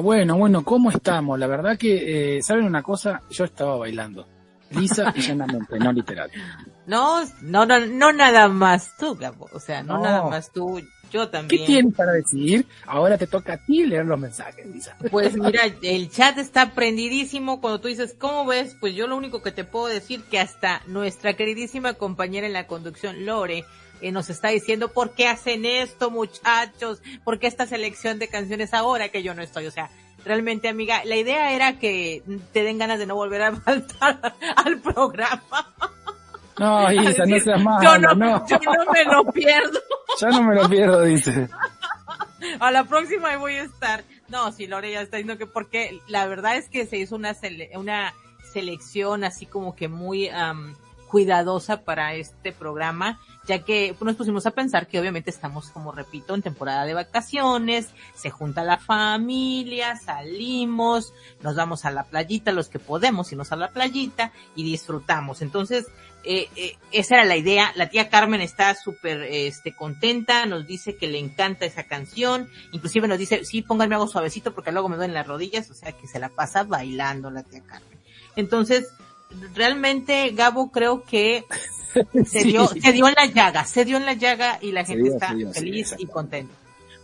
[0.00, 1.38] Bueno, bueno, bueno, ¿cómo estamos?
[1.38, 3.22] La verdad que, eh, ¿saben una cosa?
[3.30, 4.26] Yo estaba bailando.
[4.70, 6.30] Lisa y llanamente, no literal.
[6.86, 9.16] No, no, no, no nada más tú.
[9.54, 10.02] O sea, no, No.
[10.02, 11.64] nada más tú, yo ¿Qué también.
[11.64, 12.66] tienes para decir?
[12.86, 14.94] Ahora te toca a ti leer los mensajes, Lisa.
[15.10, 17.62] Pues mira, el chat está prendidísimo.
[17.62, 18.76] Cuando tú dices, ¿cómo ves?
[18.80, 22.66] Pues yo lo único que te puedo decir que hasta nuestra queridísima compañera en la
[22.66, 23.64] conducción, Lore,
[24.08, 27.00] eh, nos está diciendo, ¿por qué hacen esto, muchachos?
[27.24, 29.66] ¿Por qué esta selección de canciones ahora que yo no estoy?
[29.66, 29.90] O sea,
[30.24, 34.78] realmente, amiga, la idea era que te den ganas de no volver a faltar al
[34.80, 35.72] programa.
[36.58, 38.46] No, Isa, no seas mala, yo no, no.
[38.46, 39.80] yo no me lo pierdo.
[40.20, 41.48] Ya no me lo pierdo, dice.
[42.60, 44.04] A la próxima ahí voy a estar.
[44.28, 47.34] No, si Lore ya está diciendo que porque la verdad es que se hizo una
[47.34, 48.14] sele- una
[48.52, 50.76] selección así como que muy am,
[51.08, 56.34] cuidadosa para este programa, ya que nos pusimos a pensar que obviamente estamos, como repito,
[56.34, 62.68] en temporada de vacaciones, se junta la familia, salimos, nos vamos a la playita, los
[62.68, 65.42] que podemos irnos a la playita y disfrutamos.
[65.42, 65.86] Entonces,
[66.24, 67.72] eh, eh, esa era la idea.
[67.76, 73.08] La tía Carmen está súper este, contenta, nos dice que le encanta esa canción, inclusive
[73.08, 76.06] nos dice, sí, pónganme algo suavecito porque luego me duelen las rodillas, o sea que
[76.06, 78.00] se la pasa bailando la tía Carmen.
[78.36, 78.88] Entonces,
[79.54, 81.44] realmente Gabo creo que
[82.26, 82.52] se Sí.
[82.52, 85.04] dio, se dio en la llaga, se dio en la llaga y la Se gente
[85.04, 86.54] dio, está sí, feliz y contenta.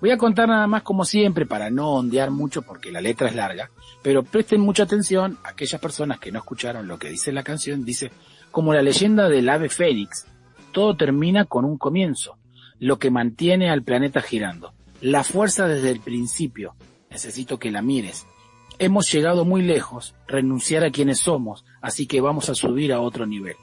[0.01, 3.35] Voy a contar nada más como siempre para no ondear mucho porque la letra es
[3.35, 3.71] larga,
[4.03, 7.85] pero presten mucha atención a aquellas personas que no escucharon lo que dice la canción,
[7.85, 8.11] dice,
[8.51, 10.25] como la leyenda del ave fénix,
[10.73, 12.39] todo termina con un comienzo,
[12.79, 14.73] lo que mantiene al planeta girando,
[15.03, 16.75] la fuerza desde el principio,
[17.11, 18.27] necesito que la mires.
[18.79, 23.27] Hemos llegado muy lejos, renunciar a quienes somos, así que vamos a subir a otro
[23.27, 23.57] nivel.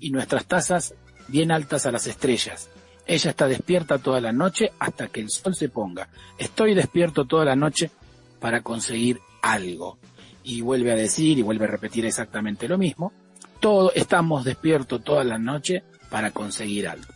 [0.00, 0.94] Y nuestras tazas
[1.28, 2.70] bien altas a las estrellas,
[3.06, 6.08] ella está despierta toda la noche hasta que el sol se ponga.
[6.36, 7.90] Estoy despierto toda la noche
[8.38, 9.98] para conseguir algo.
[10.44, 13.12] Y vuelve a decir y vuelve a repetir exactamente lo mismo.
[13.60, 17.12] Todo, estamos despiertos toda la noche para conseguir algo.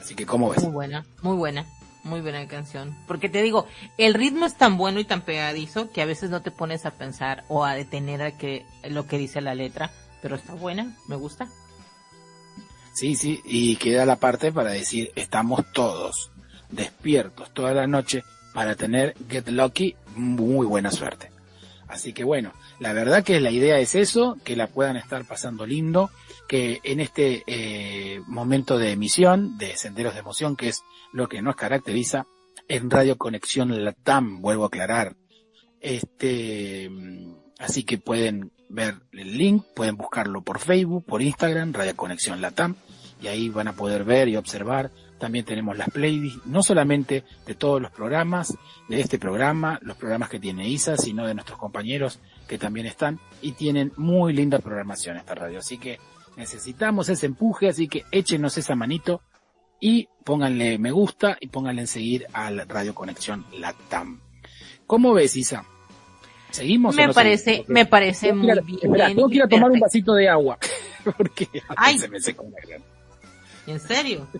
[0.00, 0.62] Así que, ¿cómo ves?
[0.62, 1.66] Muy buena, muy buena,
[2.08, 2.96] muy buena canción.
[3.06, 6.42] Porque te digo, el ritmo es tan bueno y tan pegadizo que a veces no
[6.42, 9.90] te pones a pensar o a detener a que lo que dice la letra,
[10.22, 11.48] pero está buena, me gusta.
[12.94, 16.32] Sí, sí, y queda la parte para decir, estamos todos
[16.70, 21.30] despiertos toda la noche para tener Get Lucky, muy buena suerte.
[21.86, 25.64] Así que bueno, la verdad que la idea es eso, que la puedan estar pasando
[25.64, 26.10] lindo,
[26.48, 30.82] que en este eh, momento de emisión de Senderos de Emoción, que es
[31.12, 32.26] lo que nos caracteriza,
[32.68, 35.14] en Radio Conexión Latam, vuelvo a aclarar,
[35.80, 36.90] este,
[37.58, 42.76] así que pueden ver el link, pueden buscarlo por Facebook, por Instagram, Radio Conexión Latam,
[43.20, 44.90] y ahí van a poder ver y observar.
[45.18, 48.56] También tenemos las playlists, no solamente de todos los programas,
[48.88, 53.18] de este programa, los programas que tiene ISA, sino de nuestros compañeros que también están
[53.42, 55.58] y tienen muy linda programación esta radio.
[55.58, 55.98] Así que
[56.38, 59.20] necesitamos ese empuje, así que échenos esa manito
[59.80, 64.20] y pónganle me gusta y pónganle en seguir al Radio Conexión Latam.
[64.86, 65.64] ¿Cómo ves, Isa?
[66.50, 67.68] ¿Seguimos o Me no parece, seguimos?
[67.68, 68.78] me parece muy ir bien.
[68.82, 70.58] espera, tengo que ir a tomar un vasito de agua.
[71.16, 71.98] Porque Ay.
[71.98, 72.78] se me secó la.
[73.72, 74.26] ¿En serio?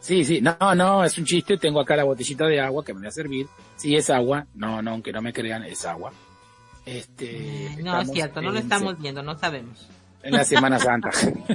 [0.00, 2.98] Sí, sí, no, no, es un chiste, tengo acá la botellita de agua que me
[2.98, 3.46] voy a servir.
[3.76, 6.12] Sí, es agua, no, no, aunque no me crean, es agua.
[6.84, 9.88] Este, Eh, No, es cierto, no lo estamos viendo, no sabemos.
[10.22, 11.10] En la Semana Santa.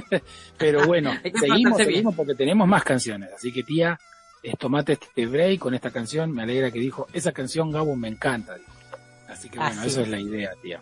[0.58, 3.30] Pero bueno, seguimos, seguimos porque tenemos más canciones.
[3.34, 3.98] Así que tía,
[4.58, 8.54] tomate este break con esta canción, me alegra que dijo, esa canción Gabo me encanta.
[8.56, 8.70] dijo.
[9.28, 10.06] Así que bueno, Así eso es.
[10.06, 10.80] es la idea, tía.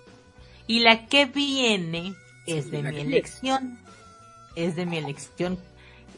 [0.67, 2.15] Y la que viene
[2.47, 3.03] es de mi viene.
[3.17, 3.79] elección.
[4.55, 5.59] Es de mi elección.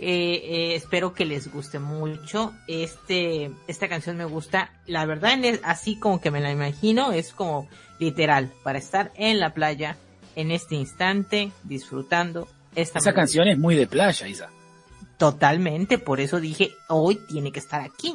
[0.00, 2.54] Eh, eh, espero que les guste mucho.
[2.68, 4.70] Este, esta canción me gusta.
[4.86, 9.52] La verdad, así como que me la imagino, es como literal para estar en la
[9.54, 9.96] playa
[10.38, 14.48] en este instante disfrutando esta Esa canción es muy de playa, Isa.
[15.16, 18.14] Totalmente, por eso dije hoy tiene que estar aquí.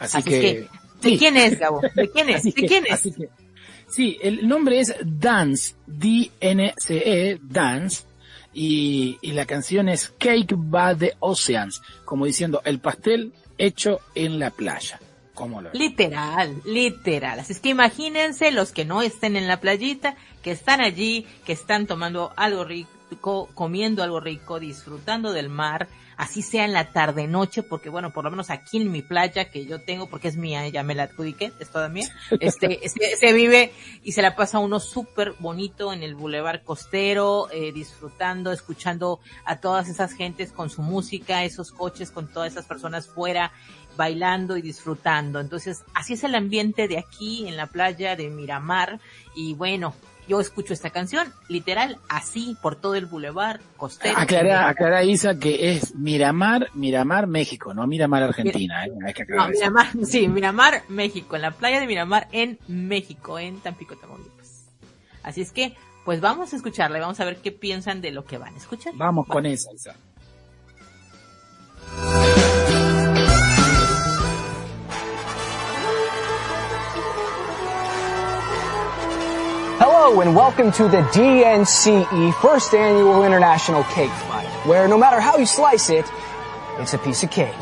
[0.00, 0.68] Así, Así que,
[1.02, 1.18] ¿De sí.
[1.18, 1.80] quién es, Gabo?
[1.94, 2.42] ¿De quién es?
[2.44, 3.02] ¿De que- quién es?
[3.02, 3.28] que-
[3.88, 8.02] sí, el nombre es Dance, D-N-C-E, Dance,
[8.52, 14.40] y, y la canción es Cake by the Oceans, como diciendo el pastel hecho en
[14.40, 14.98] la playa.
[15.40, 15.78] ¿Cómo lo ves?
[15.80, 17.40] Literal, literal.
[17.40, 21.54] Así es que imagínense los que no estén en la playita, que están allí, que
[21.54, 25.88] están tomando algo rico, comiendo algo rico, disfrutando del mar,
[26.18, 29.46] así sea en la tarde noche, porque bueno, por lo menos aquí en mi playa
[29.46, 32.06] que yo tengo, porque es mía, ya me la adjudiqué, es toda mía,
[32.40, 33.72] este, se, se vive
[34.04, 39.60] y se la pasa uno súper bonito en el bulevar costero, eh, disfrutando, escuchando a
[39.60, 43.52] todas esas gentes con su música, esos coches con todas esas personas fuera,
[44.00, 45.40] bailando y disfrutando.
[45.40, 48.98] Entonces, así es el ambiente de aquí en la playa de Miramar
[49.36, 49.92] y bueno,
[50.26, 54.16] yo escucho esta canción literal así por todo el bulevar costero.
[54.16, 58.86] Aclara, aclara Isa que es Miramar, Miramar, México, no Miramar, Argentina.
[58.86, 58.90] ¿eh?
[59.06, 59.48] Hay que No.
[59.48, 64.64] Miramar, sí, Miramar, México, en la playa de Miramar en México, en Tampico, Tamaulipas.
[65.22, 65.76] Así es que,
[66.06, 68.56] pues vamos a escucharla y vamos a ver qué piensan de lo que van a
[68.56, 68.94] escuchar.
[68.96, 69.34] Vamos Va.
[69.34, 69.94] con esa, Isa.
[80.10, 85.36] Hello and welcome to the DNCE first annual International Cake Fight, where no matter how
[85.36, 86.04] you slice it,
[86.80, 87.54] it's a piece of cake.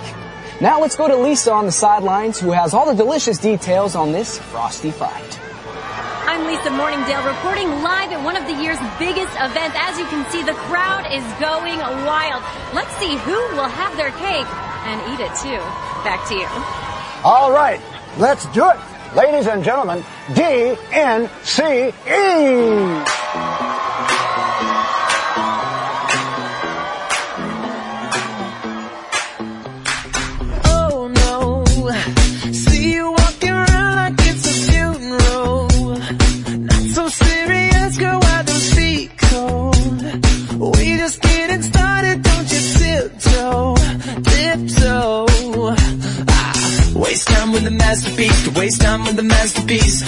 [0.58, 4.12] Now let's go to Lisa on the sidelines who has all the delicious details on
[4.12, 5.38] this frosty fight.
[6.24, 9.76] I'm Lisa Morningdale reporting live at one of the year's biggest events.
[9.76, 11.76] As you can see, the crowd is going
[12.08, 12.42] wild.
[12.72, 14.48] Let's see who will have their cake
[14.88, 15.60] and eat it too.
[16.00, 16.48] Back to you.
[17.28, 17.78] All right,
[18.16, 18.78] let's do it.
[19.14, 21.94] Ladies and gentlemen, DNCE.
[47.68, 50.00] The masterpiece, to waste time with the masterpiece.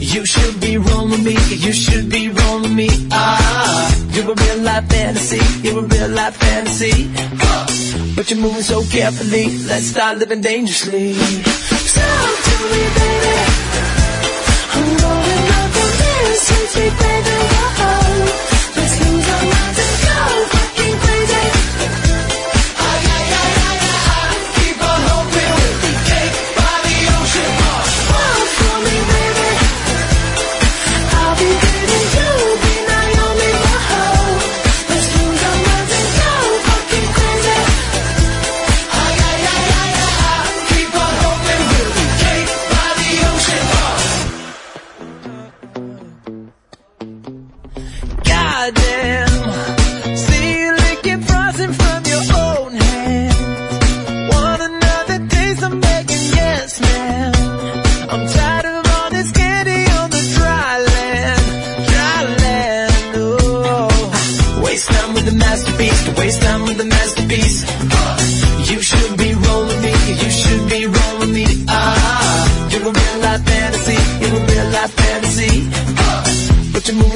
[0.00, 2.88] You should be rolling with me, you should be rolling with me.
[3.10, 7.10] Ah, you're a real life fantasy, you're a real life fantasy.
[8.16, 11.14] But you're moving so carefully, let's start living dangerously.
[11.14, 13.36] Talk to me, baby.
[14.74, 16.40] I'm going up on this,
[16.72, 17.32] sweet, baby.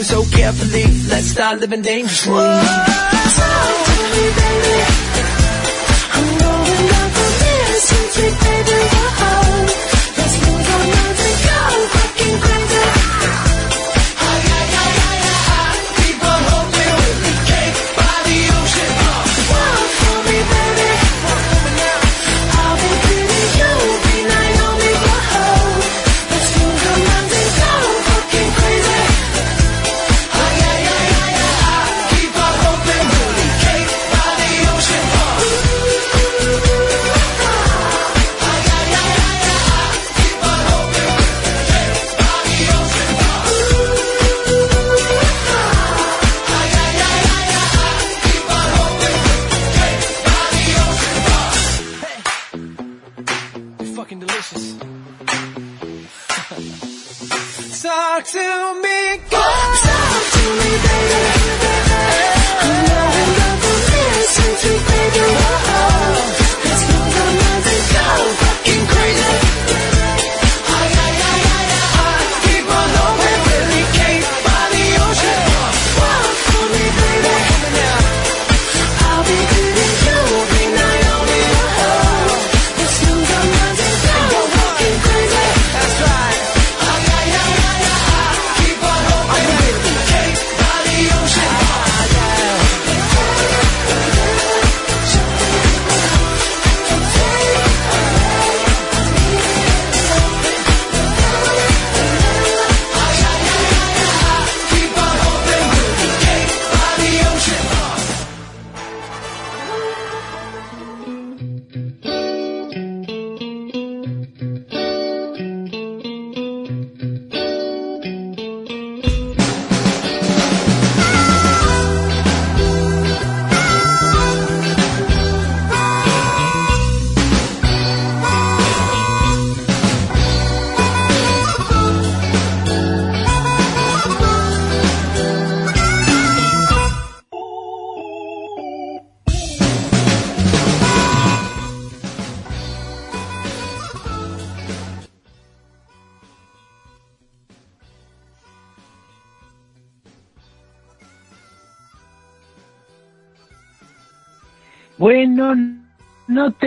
[0.07, 2.33] So carefully, let's start living dangerously.
[2.33, 2.63] Talk
[3.87, 4.96] to me, baby.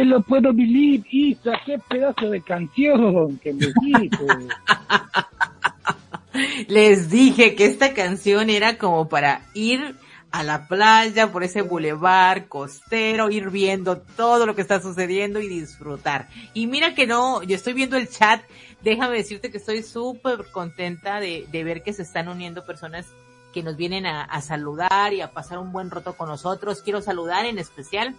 [0.10, 4.26] Lo puedo believe, Isa, qué pedazo de canción que me hiciste.
[6.68, 9.96] Les dije que esta canción era como para ir
[10.32, 15.48] a la playa por ese bulevar costero, ir viendo todo lo que está sucediendo y
[15.48, 16.28] disfrutar.
[16.54, 18.42] Y mira que no, yo estoy viendo el chat,
[18.84, 23.08] déjame decirte que estoy súper contenta de, de ver que se están uniendo personas
[23.54, 26.84] que nos vienen a, a saludar y a pasar un buen rato con nosotros.
[26.84, 28.16] Quiero saludar en especial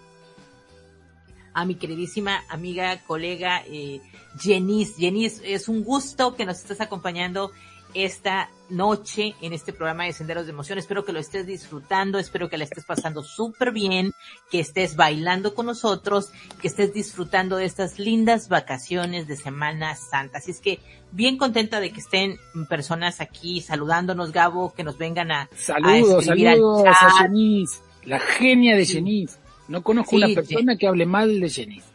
[1.54, 4.00] a mi queridísima amiga, colega eh,
[4.38, 4.96] Jenis.
[4.96, 7.50] Jenis, es un gusto que nos estés acompañando
[7.94, 10.78] esta noche en este programa de Senderos de Emoción.
[10.78, 14.12] Espero que lo estés disfrutando, espero que la estés pasando súper bien,
[14.50, 16.30] que estés bailando con nosotros,
[16.60, 20.38] que estés disfrutando de estas lindas vacaciones de Semana Santa.
[20.38, 20.78] Así es que
[21.10, 22.38] bien contenta de que estén
[22.68, 26.94] personas aquí saludándonos, Gabo, que nos vengan a, a Saludos, al saludos chat.
[27.02, 29.39] a Jenis, la genia de Jenis.
[29.70, 31.84] No conozco Sí, una persona que hable mal de Jenis.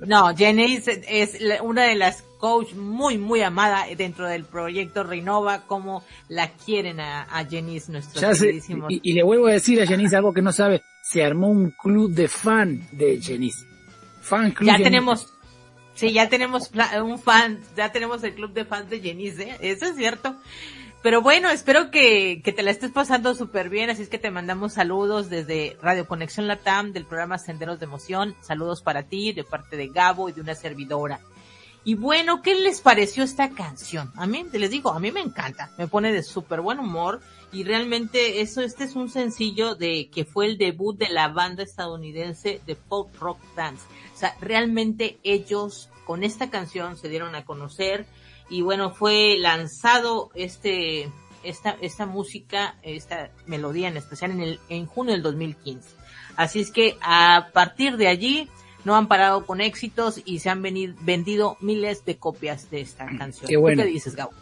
[0.00, 5.66] No, Jenny es, es una de las coach muy, muy amada dentro del proyecto Renova,
[5.68, 7.80] como la quieren a, a Jenny,
[8.12, 8.90] queridísimos.
[8.90, 10.82] y, y le vuelvo a decir a Jenis algo que no sabe.
[11.02, 13.64] Se armó un club de fan de Jenis.
[14.20, 15.32] Fan club ya tenemos,
[15.94, 16.72] sí, ya tenemos
[17.04, 19.56] un fan, ya tenemos el club de fans de Jenny, ¿eh?
[19.60, 20.36] Eso es cierto.
[21.02, 24.30] Pero bueno, espero que, que te la estés pasando súper bien, así es que te
[24.30, 28.36] mandamos saludos desde Radio Conexión Latam del programa Senderos de Emoción.
[28.42, 31.20] Saludos para ti, de parte de Gabo y de una servidora.
[31.84, 34.12] Y bueno, ¿qué les pareció esta canción?
[34.16, 37.64] A mí, les digo, a mí me encanta, me pone de súper buen humor y
[37.64, 42.60] realmente eso, este es un sencillo de que fue el debut de la banda estadounidense
[42.66, 43.86] de pop rock dance.
[44.14, 48.04] O sea, realmente ellos con esta canción se dieron a conocer
[48.50, 51.08] y bueno, fue lanzado este,
[51.44, 55.88] esta, esta música, esta melodía en especial en el, en junio del 2015.
[56.36, 58.48] Así es que a partir de allí
[58.84, 63.06] no han parado con éxitos y se han venido, vendido miles de copias de esta
[63.18, 63.48] canción.
[63.48, 63.82] Qué bueno.
[63.82, 64.32] ¿Tú qué dices, Gabo?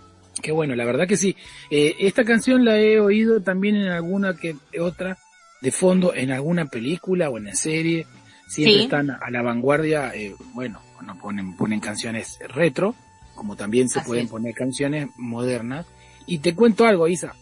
[0.40, 1.36] Qué bueno, la verdad que sí.
[1.70, 5.18] Eh, esta canción la he oído también en alguna que otra
[5.60, 8.06] de fondo, en alguna película o en la serie.
[8.46, 8.82] Siempre Sí.
[8.84, 10.80] están a la vanguardia, eh, bueno,
[11.20, 12.94] ponen, ponen canciones retro,
[13.38, 14.30] como también se Así pueden es.
[14.30, 15.86] poner canciones modernas.
[16.26, 17.34] Y te cuento algo, Isa,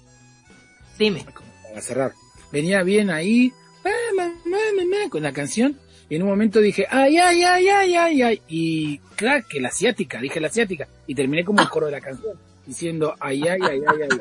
[0.99, 1.25] Dime.
[1.69, 2.13] para cerrar.
[2.53, 3.53] Venía bien ahí,
[3.85, 5.77] ah, con la canción,
[6.09, 9.69] y en un momento dije, ay, ay, ay, ay, ay, ay, y claro, que la
[9.69, 13.59] asiática, dije la asiática, y terminé como el coro de la canción, diciendo, ay, ay,
[13.63, 14.19] ay, ay, ay,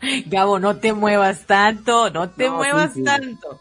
[0.00, 0.22] ay.
[0.26, 3.04] Gabo, no te muevas tanto, no te No, muevas sí, sí.
[3.04, 3.60] tanto.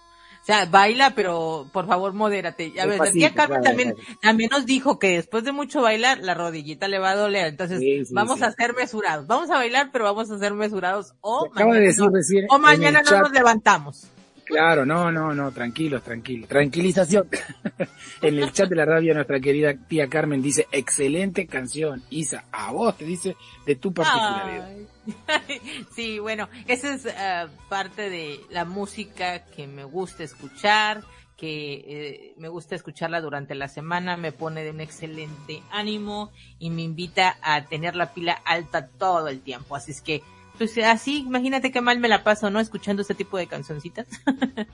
[0.49, 2.69] Sea, baila, pero por favor modérate.
[2.69, 6.87] La tía Despacito, Carmen también, también nos dijo que después de mucho bailar, la rodillita
[6.87, 7.45] le va a doler.
[7.47, 8.45] Entonces, Sí, sí, vamos sí.
[8.45, 9.27] a ser mesurados.
[9.27, 11.13] Vamos a bailar, pero vamos a ser mesurados.
[11.21, 11.79] O de mañana,
[12.11, 13.21] decir o mañana no chat.
[13.21, 14.07] nos levantamos.
[14.49, 16.49] Claro, no, no, no, tranquilos, tranquilos.
[16.49, 17.29] Tranquilización.
[18.23, 22.01] en el chat de la radio nuestra querida tía Carmen dice, excelente canción.
[22.09, 23.35] Isa, a vos te dice
[23.67, 24.69] de tu particularidad.
[25.95, 31.03] Sí, bueno, esa es eh, parte de la música que me gusta escuchar,
[31.37, 36.71] que eh, me gusta escucharla durante la semana, me pone de un excelente ánimo y
[36.71, 39.75] me invita a tener la pila alta todo el tiempo.
[39.75, 40.21] Así es que,
[40.59, 42.59] pues así, imagínate qué mal me la paso, ¿no?
[42.59, 44.07] Escuchando este tipo de cancioncitas.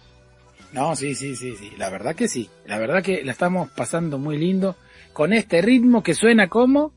[0.74, 1.72] No, sí, sí, sí, sí.
[1.78, 2.50] La verdad que sí.
[2.66, 4.76] La verdad que la estamos pasando muy lindo
[5.14, 6.92] con este ritmo que suena como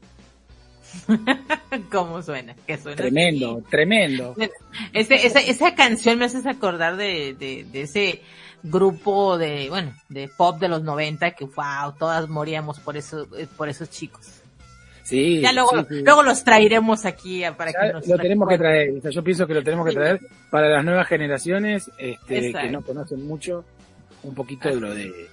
[1.93, 2.57] ¿Cómo suena?
[2.67, 4.35] Que suena tremendo, tremendo.
[4.93, 8.23] Ese, esa, esa canción me hace acordar de, de, de ese
[8.63, 13.47] grupo de, bueno, de pop de los 90 que wow, todas moríamos por eso, eh,
[13.57, 14.43] por esos chicos.
[15.09, 16.03] Sí, Ya luego, sí, sí.
[16.03, 18.99] luego los traeremos aquí para Ya que nos lo tenemos que traer.
[18.99, 22.71] O sea, yo pienso que lo tenemos que traer para las nuevas generaciones este, que
[22.71, 23.65] no conocen mucho
[24.23, 25.31] un poquito de lo de,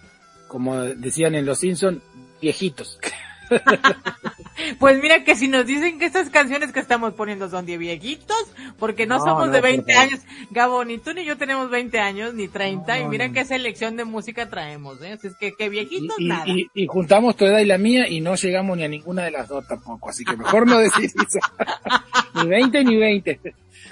[0.48, 2.02] como decían en Los Simpson,
[2.42, 2.98] viejitos.
[4.80, 8.38] Pues mira que si nos dicen que estas canciones que estamos poniendo son de viejitos,
[8.80, 10.08] porque no, No, somos no, de por 20 favor.
[10.10, 10.22] años.
[10.50, 13.98] Gabo, ni tú ni yo tenemos 20 años, ni 30, No, y mira qué selección
[13.98, 15.12] de música traemos, ¿eh?
[15.14, 16.46] Así es que, que viejitos, y- nada.
[16.48, 19.32] y- y juntamos tu edad y la mía y no llegamos ni a ninguna de
[19.32, 20.10] las dos tampoco.
[20.10, 21.40] Así que mejor no decir eso.
[22.36, 23.40] ni 20 ni 20.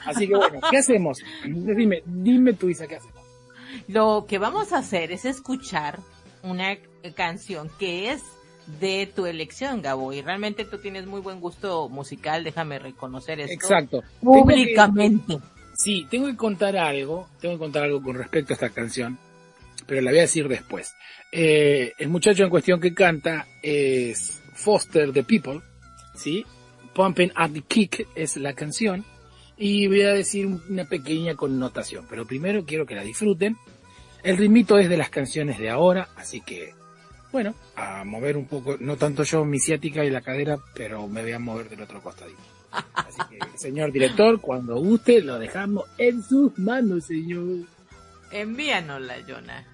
[0.06, 1.20] Así que bueno, ¿qué hacemos?
[1.46, 3.22] Dime, dime tú, Isa, ¿qué hacemos?
[3.90, 6.00] Lo que vamos a hacer es escuchar
[6.42, 6.78] una
[7.16, 8.24] canción que es
[8.80, 13.54] de tu elección, Gabo, y realmente tú tienes muy buen gusto musical, déjame reconocer esto
[13.54, 14.04] Exacto.
[14.22, 15.40] Tengo que- públicamente.
[15.76, 19.18] Sí, tengo que contar algo, tengo que contar algo con respecto a esta canción,
[19.88, 20.94] pero la voy a decir después.
[21.32, 25.62] Eh, el muchacho en cuestión que canta es Foster the People,
[26.16, 26.46] ¿sí?
[26.94, 29.04] Pumping at the Kick es la canción,
[29.58, 33.58] y voy a decir una pequeña connotación, pero primero quiero que la disfruten.
[34.24, 36.74] El ritmito es de las canciones de ahora, así que,
[37.34, 41.24] bueno, a mover un poco, no tanto yo mi ciática y la cadera, pero me
[41.24, 42.40] voy a mover del otro costadito.
[42.72, 47.66] Así que, señor director, cuando guste, lo dejamos en sus manos, señor.
[48.32, 49.66] Envíanosla, Jonah.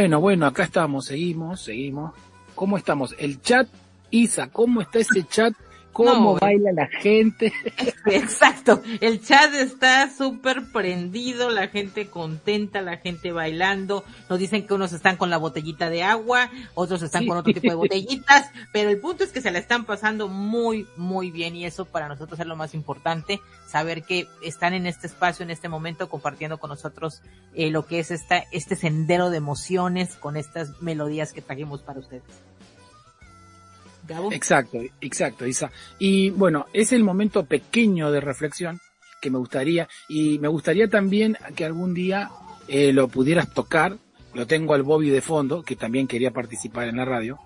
[0.00, 2.12] Bueno, bueno, acá estamos, seguimos, seguimos.
[2.54, 3.14] ¿Cómo estamos?
[3.18, 3.68] El chat,
[4.10, 5.52] Isa, ¿cómo está ese chat?
[5.92, 7.52] ¿Cómo No, baila la gente?
[8.06, 8.06] Exacto,
[9.00, 14.92] el chat está súper prendido, la gente contenta, la gente bailando, nos dicen que unos
[14.92, 17.28] están con la botellita de agua, otros están Sí.
[17.28, 20.86] con otro tipo de botellitas, pero el punto es que se la están pasando muy,
[20.96, 25.06] muy bien y eso para nosotros es lo más importante, saber que están en este
[25.06, 27.22] espacio, en este momento, compartiendo con nosotros
[27.54, 32.00] eh, lo que es esta, este sendero de emociones con estas melodías que trajimos para
[32.00, 32.22] ustedes.
[34.10, 34.32] Gabo.
[34.32, 35.70] Exacto, exacto, Isa.
[35.98, 38.78] Y bueno, es el momento pequeño de reflexión
[39.22, 42.30] que me gustaría, y me gustaría también que algún día
[42.68, 43.96] eh, lo pudieras tocar.
[44.34, 47.38] Lo tengo al Bobby de fondo, que también quería participar en la radio.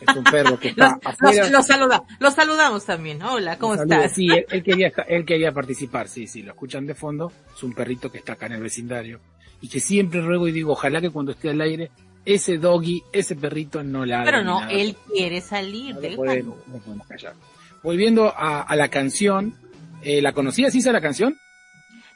[0.00, 1.42] Es un perro que Los, está afuera.
[1.44, 3.22] los- los saluda, los saludamos también.
[3.22, 4.12] Hola, ¿cómo estás?
[4.12, 7.32] Sí, él, él quería, él quería participar, sí, sí, lo escuchan de fondo.
[7.56, 9.20] Es un perrito que está acá en el vecindario.
[9.62, 11.90] Y que siempre ruego y digo, ojalá que cuando esté al aire,
[12.26, 17.34] ese doggy, ese perrito no la Pero no, él quiere salir no del no callar.
[17.82, 19.54] Volviendo a, a la canción,
[20.02, 21.38] eh, ¿la conocías, Isa, la canción?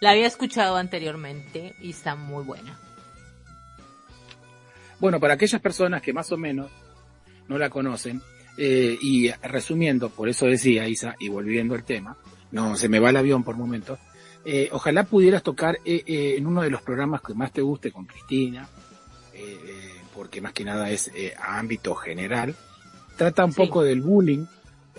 [0.00, 2.78] La había escuchado anteriormente y está muy buena.
[4.98, 6.70] Bueno, para aquellas personas que más o menos
[7.48, 8.20] no la conocen,
[8.58, 12.16] eh, y resumiendo, por eso decía Isa, y volviendo al tema,
[12.50, 13.98] no, se me va el avión por momentos,
[14.44, 17.92] eh, ojalá pudieras tocar eh, eh, en uno de los programas que más te guste
[17.92, 18.68] con Cristina,
[19.34, 19.89] eh, eh,
[20.20, 22.54] porque más que nada es eh, a ámbito general,
[23.16, 23.56] trata un Sí.
[23.56, 24.44] poco del bullying,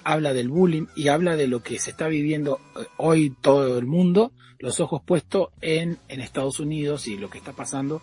[0.04, 3.86] habla del bullying y habla de lo que se está viviendo eh, hoy todo el
[3.86, 8.02] mundo, los ojos puestos en, en Estados Unidos y lo que está pasando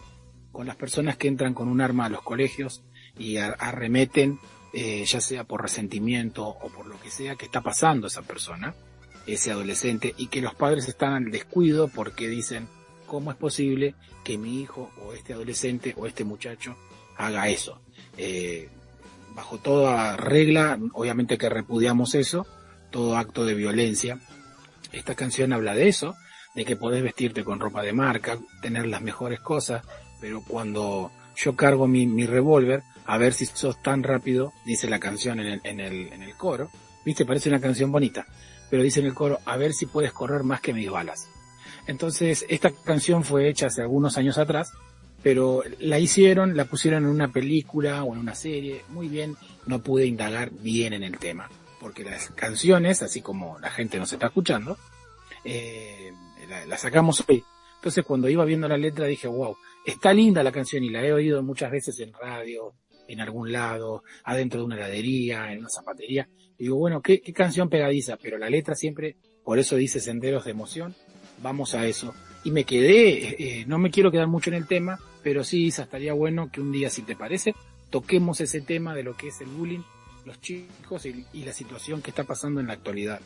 [0.53, 2.85] con las personas que entran con un arma a los colegios
[3.19, 4.39] y arremeten,
[4.73, 8.77] eh, ya sea por resentimiento o por lo que sea que está pasando esa persona,
[9.27, 12.69] ese adolescente, y que los padres están al descuido porque dicen,
[13.09, 16.77] ¿cómo es posible que mi hijo o este adolescente o este muchacho
[17.19, 17.81] haga eso?
[18.17, 18.71] Eh,
[19.35, 22.47] bajo toda regla, obviamente que repudiamos eso,
[22.91, 24.19] todo acto de violencia.
[24.93, 26.17] Esta canción habla de eso,
[26.55, 29.85] de que podés vestirte con ropa de marca, tener las mejores cosas,
[30.21, 34.99] pero cuando yo cargo mi, mi revólver, a ver si sos tan rápido, dice la
[34.99, 36.71] canción en el, en el, en el coro,
[37.05, 38.27] viste, parece una canción bonita,
[38.71, 41.29] pero dice en el coro, a ver si puedes correr más que mis balas.
[41.87, 44.73] Entonces, esta canción fue hecha hace algunos años atrás,
[45.23, 49.83] pero la hicieron, la pusieron en una película o en una serie, muy bien, no
[49.83, 51.51] pude indagar bien en el tema,
[51.81, 54.79] porque las canciones, así como la gente nos está escuchando,
[55.45, 56.13] eh,
[56.67, 57.43] la, sacamos hoy.
[57.77, 61.13] Entonces cuando iba viendo la letra dije, wow, está linda la canción y la he
[61.13, 62.75] oído muchas veces en radio,
[63.07, 66.29] en algún lado, adentro de una heladería, en una zapatería.
[66.59, 70.51] Digo, bueno, qué, qué canción pegadiza, pero la letra siempre, por eso dice senderos de
[70.51, 70.95] emoción,
[71.43, 72.15] vamos a eso.
[72.45, 76.13] Y me quedé, eh, no me quiero quedar mucho en el tema, pero sí, estaría
[76.13, 77.55] bueno que un día, si te parece,
[77.91, 79.81] toquemos ese tema de lo que es el bullying,
[80.25, 83.21] los chicos y, la situación que está pasando en la actualidad.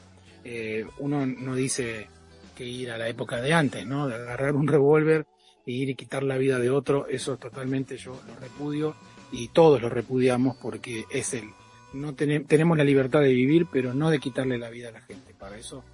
[0.44, 2.08] Eh, uno no dice
[2.56, 4.08] que ir a la época de antes, ¿no?
[4.08, 5.26] De agarrar un revólver
[5.66, 8.96] e ir y quitar la vida de otro, eso totalmente yo lo repudio
[9.30, 11.44] y todos lo repudiamos porque es el,
[11.92, 15.00] no tenem- tenemos la libertad de vivir, pero no de quitarle la vida a la
[15.00, 15.34] gente.
[15.34, 15.84] Para eso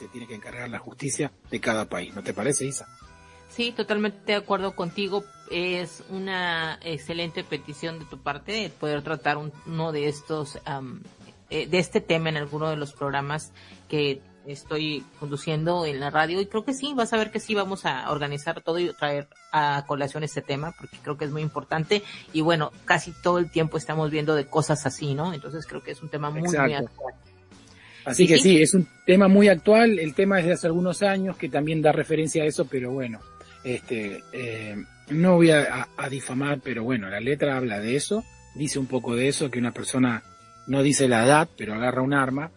[0.00, 2.14] se tiene que encargar la justicia de cada país.
[2.14, 2.86] ¿No te parece, Isa?
[3.48, 5.24] Sí, totalmente de acuerdo contigo.
[5.50, 10.58] Es una excelente petición de tu parte de poder tratar un- uno de estos,
[11.50, 13.52] eh, de este tema en alguno de los programas
[13.88, 17.54] que estoy conduciendo en la radio y creo que sí, vas a ver que sí
[17.54, 21.42] vamos a organizar todo y traer a colación este tema porque creo que es muy
[21.42, 25.34] importante y bueno, casi todo el tiempo estamos viendo de cosas así, ¿no?
[25.34, 27.14] Entonces creo que es un tema muy, muy actual.
[28.04, 28.62] Así Sí, que sí.
[28.62, 31.92] es un tema muy actual, el tema es de hace algunos años que también da
[31.92, 33.20] referencia a eso, pero bueno,
[33.62, 34.76] este, eh,
[35.10, 38.24] no voy a, a- difamar, pero bueno, la letra habla de eso,
[38.54, 40.22] dice un poco de eso, que una persona
[40.66, 42.50] no dice la edad, pero agarra un arma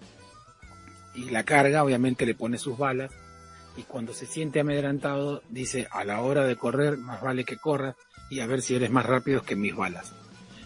[1.15, 3.11] y la carga, obviamente le pone sus balas,
[3.75, 7.95] y cuando se siente amedrentado, dice, a la hora de correr, más vale que corras,
[8.29, 10.13] y a ver si eres más rápido que mis balas.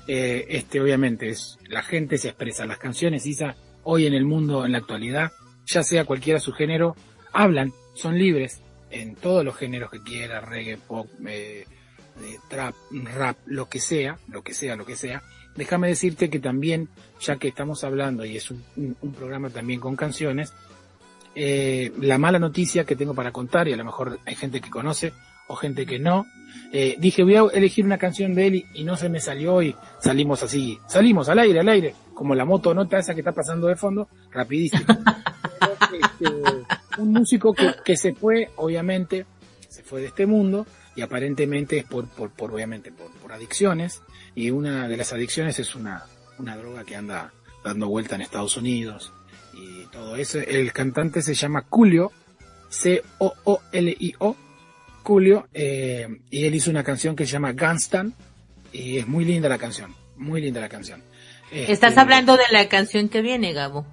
[0.08, 3.56] Eh, este obviamente es, la gente se expresa, las canciones, Isa,
[3.90, 5.32] hoy en el mundo, en la actualidad,
[5.66, 6.98] ya sea cualquiera su género,
[7.32, 8.62] hablan, son libres
[8.92, 11.64] en todos los géneros que quiera, reggae, pop, eh,
[12.22, 15.24] eh, trap, rap, lo que sea, lo que sea, lo que sea.
[15.56, 16.90] Déjame decirte que también,
[17.22, 18.66] ya que estamos hablando y es un,
[19.18, 20.52] programa también con canciones,
[21.34, 24.70] eh, la mala noticia que tengo para contar, y a lo mejor hay gente que
[24.70, 25.14] conoce
[25.48, 26.26] o gente que no,
[26.72, 29.62] eh, dije voy a elegir una canción de él y, y no se me salió
[29.62, 33.32] y salimos así, salimos al aire, al aire, como la moto nota esa que está
[33.32, 34.86] pasando de fondo, rapidísimo.
[35.88, 36.28] Este,
[36.98, 39.26] un músico que, que se fue, obviamente,
[39.70, 40.66] se fue de este mundo,
[40.98, 44.02] y aparentemente es por, por, por obviamente por, por adicciones
[44.34, 46.04] y una de las adicciones es una,
[46.40, 47.32] una droga que anda
[47.64, 49.14] dando vuelta en Estados Unidos
[49.54, 50.40] y todo eso.
[50.40, 52.12] El cantante se llama Julio,
[52.70, 54.36] C-O-O-L-I-O,
[55.08, 58.14] Julio, eh, y él hizo una canción que se llama Gunstan
[58.74, 61.02] y es muy linda la canción, muy linda la canción.
[61.50, 63.86] Estás Este, hablando de la canción que viene, Gabo.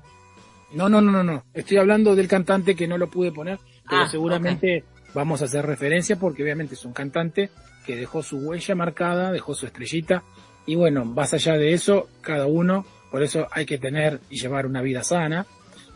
[0.73, 1.45] No, no, no, no, no.
[1.55, 4.83] Estoy hablando del cantante que no lo pude poner, pero Ah, seguramente
[5.15, 7.49] vamos a hacer referencia porque obviamente es un cantante
[7.87, 10.25] que dejó su huella marcada, dejó su estrellita
[10.67, 14.67] y bueno, más allá de eso, cada uno, por eso hay que tener y llevar
[14.67, 15.47] una vida sana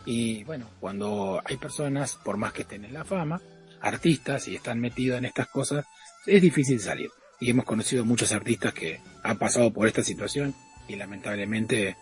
[0.05, 3.41] y bueno, cuando hay personas, por más que estén en la fama,
[3.81, 5.85] artistas y están metidos en estas cosas,
[6.25, 7.09] es difícil salir.
[7.39, 10.53] Y hemos conocido muchos artistas que han pasado por esta situación
[10.87, 11.95] y lamentablemente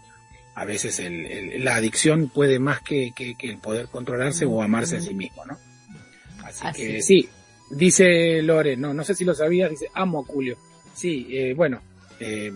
[0.56, 4.62] a veces el, el- la adicción puede más que, que- que el poder controlarse o
[4.64, 5.58] amarse a sí mismo, ¿no?
[6.44, 7.30] Así, Así que sí,
[7.70, 10.58] dice Lore, no, no sé si lo sabías, dice, amo a Julio.
[10.96, 11.82] Sí, eh, bueno,
[12.20, 12.52] eh,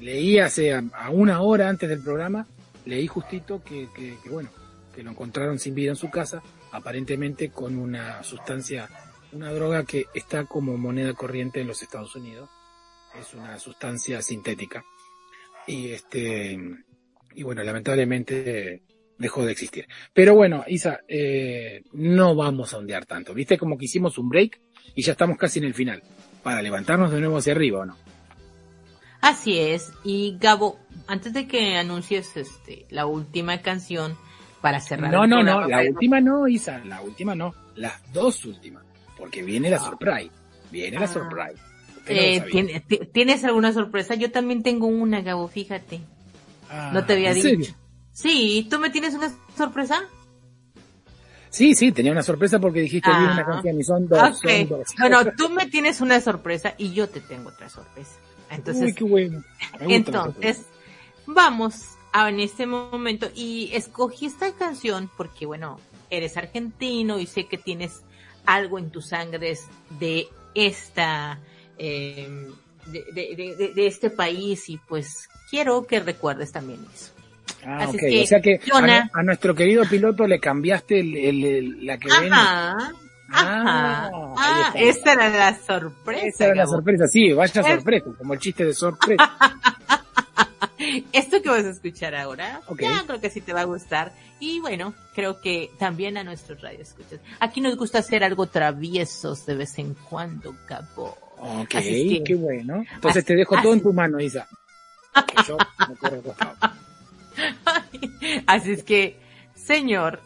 [0.00, 2.46] leí hace a, a una hora antes del programa,
[2.86, 4.50] leí justito que, que, que, bueno,
[4.94, 6.42] que lo encontraron sin vida en su casa,
[6.74, 8.88] aparentemente con una sustancia,
[9.32, 12.50] una droga que está como moneda corriente en los Estados Unidos.
[13.18, 14.84] Es una sustancia sintética.
[15.68, 16.58] Y este,
[17.32, 18.82] y bueno, lamentablemente
[19.16, 19.86] dejó de existir.
[20.12, 23.34] Pero bueno, Isa, eh, no vamos a ondear tanto.
[23.34, 24.60] Viste como que hicimos un break
[24.96, 26.02] y ya estamos casi en el final.
[26.42, 27.96] Para levantarnos de nuevo hacia arriba, ¿o no?
[29.20, 29.92] Así es.
[30.02, 34.18] Y Gabo, antes de que anuncies este la última canción
[34.64, 35.12] para cerrar.
[35.12, 38.82] No, no, no, la última no, Isa, la última no, las dos últimas,
[39.18, 40.30] porque viene la surprise,
[40.72, 41.08] viene la Ah.
[41.08, 41.60] surprise.
[41.96, 42.50] No Eh, sabía.
[42.50, 44.14] ¿tien- ti- ¿Tienes alguna sorpresa?
[44.14, 46.00] Yo también tengo una, Gabo, fíjate.
[46.70, 47.48] Ah, No te había ¿en dicho.
[47.50, 47.66] serio?
[48.14, 50.00] Sí, ¿tú me tienes una sorpresa?
[51.50, 53.32] Sí, sí, tenía una sorpresa porque dijiste Ah.
[53.34, 54.86] una canción y son dos, son dos.
[54.98, 58.12] Bueno, tú me tienes una sorpresa y yo te tengo otra sorpresa.
[58.50, 59.44] Entonces, Uy, qué bueno.
[59.80, 60.62] Entonces,
[61.26, 65.80] vamos a en este momento y escogí esta canción porque, bueno,
[66.10, 68.02] eres argentino y sé que tienes
[68.46, 69.66] algo en tus sangres
[69.98, 71.40] de esta,
[71.76, 72.28] eh,
[72.86, 77.10] de, de- de- este país y pues quiero que recuerdes también eso.
[77.66, 80.38] Ah, Así es que, o sea que a, Jonah- nu- a nuestro querido piloto le
[80.38, 82.08] cambiaste el, el- el- la que.
[82.10, 82.76] Ajá,
[83.32, 84.10] Ah, ajá.
[84.38, 84.78] Ah, está.
[84.78, 86.26] esa era la sorpresa.
[86.26, 89.32] Esa era la sorpresa, sí, vaya Es- sorpresa, como el chiste de sorpresa.
[91.12, 94.12] Esto que vas a escuchar ahora, ya creo que sí te va a gustar.
[94.40, 97.20] Y bueno, creo que también a nuestros radioescuchas.
[97.40, 101.16] Aquí nos gusta hacer algo traviesos de vez en cuando, Gabo.
[101.38, 102.84] Ok, Así es que- qué bueno.
[102.94, 104.48] Entonces así- te dejo todo así- en tu mano, Isa.
[105.26, 105.56] Que yo
[105.88, 106.34] me corro.
[108.46, 109.16] Así es que,
[109.54, 110.20] señor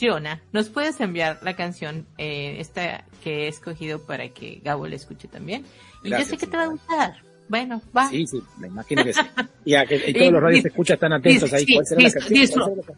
[0.00, 4.96] Jonah, ¿nos puedes enviar la canción eh, esta que he escogido para que Gabo la
[4.96, 5.64] escuche también?
[6.02, 7.22] Y Gracias, yo sé que te va a gustar.
[7.48, 8.08] Bueno, va.
[8.08, 9.20] Sí, sí, me imagino que sí.
[9.64, 11.66] Y, a que, y todos los radios se escuchan están atentos ahí.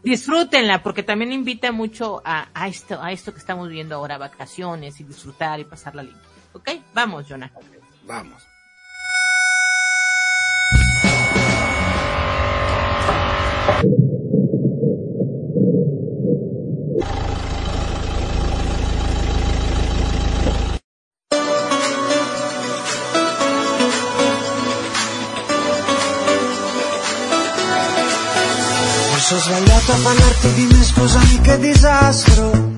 [0.03, 4.99] Disfrútenla porque también invita mucho a, a esto a esto que estamos viendo ahora vacaciones
[4.99, 6.19] y disfrutar y pasarla lindo
[6.53, 6.69] ¿ok?
[6.93, 7.51] vamos Jonah
[8.05, 8.47] Vamos.
[29.33, 32.75] Ho sbagliato a parlarti di me, scusami che disastro.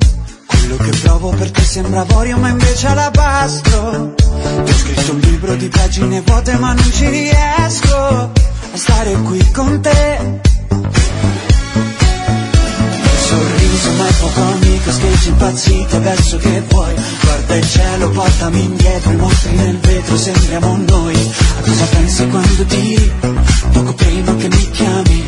[0.48, 4.16] Quello che provo per te sembra avorio ma invece alabastro.
[4.16, 8.30] Ti ho scritto un libro di pagine vuote ma non ci riesco a
[8.74, 10.40] stare qui con te.
[13.28, 16.94] Sorriso ma è poco amico, scherzi impazziti adesso che vuoi.
[17.22, 21.32] Guarda il cielo, portami indietro, i mostri nel vetro, sembriamo noi.
[21.60, 23.12] A cosa pensi quando tiri?
[23.72, 25.28] Poco prima che mi chiami,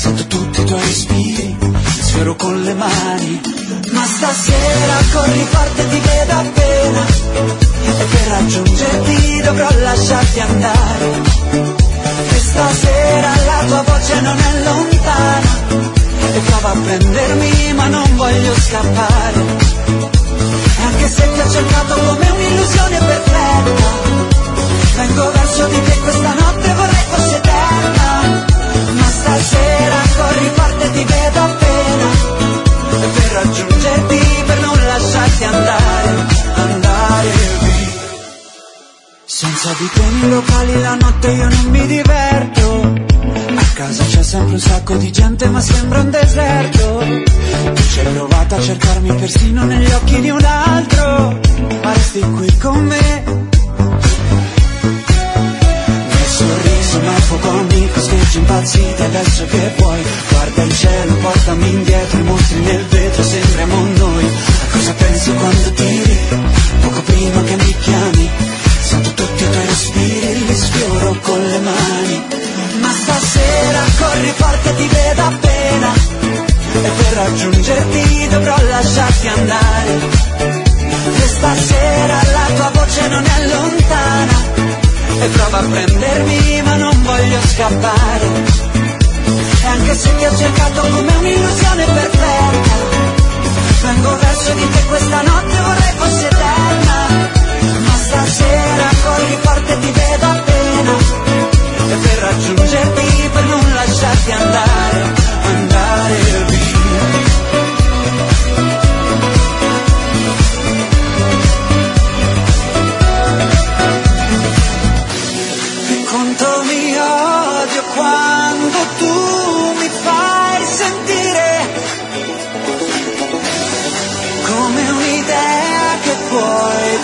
[0.00, 3.40] sento tutti i tuoi respiri, ti sfioro con le mani.
[3.92, 7.06] Ma stasera corri forte, ti vedo appena.
[7.84, 11.08] E per raggiungerti dovrò lasciarti andare.
[12.30, 15.58] E stasera la tua voce non è lontana
[16.32, 19.44] e prova a prendermi ma non voglio scappare
[20.86, 23.88] anche se ti ho cercato come un'illusione perfetta
[24.96, 28.59] vengo verso di te questa notte vorrei fosse eterna
[28.92, 32.08] ma stasera corri forte ti vedo appena.
[33.14, 37.30] Per raggiungerti per non lasciarti andare andare
[37.60, 37.88] via.
[39.24, 42.92] Senza di te nei locali la notte io non mi diverto.
[43.54, 46.98] A casa c'è sempre un sacco di gente ma sembra un deserto.
[47.74, 51.38] Tu ci hai provato a cercarmi persino negli occhi di un altro.
[51.82, 53.48] Ma resti qui con me
[56.40, 60.02] sorriso ma fuoco amico Scheggi impazziti adesso che vuoi.
[60.28, 64.26] Guarda il cielo, portami indietro I mostri nel vetro, sembriamo noi.
[64.70, 66.18] Cosa pensi quando tiri?
[66.80, 68.30] Poco prima che mi chiami
[68.80, 72.24] Sento tutti i tuoi respiri Li sfioro con le mani.
[72.80, 75.92] Ma stasera corri forte ti vedo appena.
[76.72, 79.98] E per raggiungerti dovrò lasciarti andare.
[81.22, 84.69] E stasera la tua voce non è lontana
[85.22, 88.26] E prova a prendermi ma non voglio scappare.
[89.62, 92.98] E anche se ti ho cercato come un'illusione perfetta
[93.82, 97.30] Vengo verso di te questa notte vorrei fosse eterna.
[97.84, 100.92] Ma stasera corri forte ti vedo appena
[101.90, 105.19] E per raggiungerti per non lasciarti andare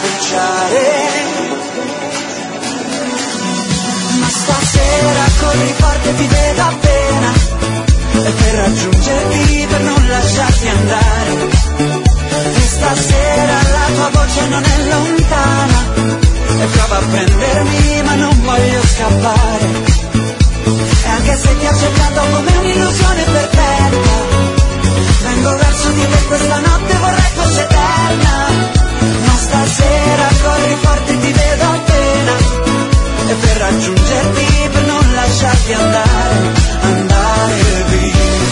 [0.07, 0.85] bruciare.
[4.21, 7.33] Ma stasera corri forte ti vedo appena
[8.13, 11.35] e per raggiungerti per non lasciarti andare.
[12.55, 15.95] E stasera la tua voce non è lontana
[16.59, 20.05] e prova a prendermi ma non voglio scappare.
[21.05, 24.45] E anche se ti ho cercato come un'illusione perfetta,
[25.23, 28.76] vengo verso di te questa notte vorrei fosse eterna.
[29.67, 32.37] Stasera corri forte ti vedo appena
[33.29, 36.53] e per raggiungerti per non lasciarti andare,
[36.83, 38.46] andare via.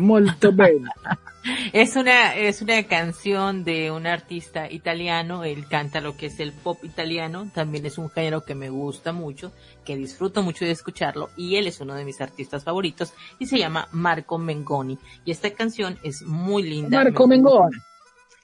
[0.00, 0.90] Molto bene.
[1.72, 6.52] Es una, es una canción de un artista italiano, él canta lo que es el
[6.52, 9.52] pop italiano, también es un género que me gusta mucho,
[9.84, 13.58] que disfruto mucho de escucharlo, y él es uno de mis artistas favoritos, y se
[13.58, 17.04] llama Marco Mengoni, y esta canción es muy linda.
[17.04, 17.28] Marco.
[17.28, 17.76] Mengoni.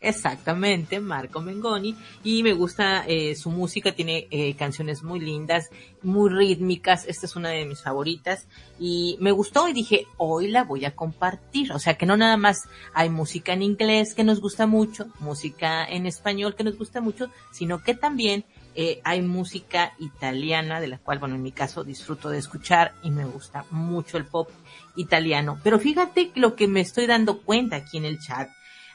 [0.02, 1.96] Exactamente, Marco Mengoni.
[2.24, 5.70] Y me gusta eh, su música, tiene eh, canciones muy lindas,
[6.02, 7.06] muy rítmicas.
[7.06, 8.48] Esta es una de mis favoritas.
[8.80, 11.72] Y me gustó y dije, hoy la voy a compartir.
[11.72, 15.84] O sea que no nada más hay música en inglés que nos gusta mucho, música
[15.84, 20.98] en español que nos gusta mucho, sino que también eh, hay música italiana, de la
[20.98, 24.50] cual, bueno, en mi caso disfruto de escuchar y me gusta mucho el pop
[24.96, 25.60] italiano.
[25.62, 28.48] Pero fíjate lo que me estoy dando cuenta aquí en el chat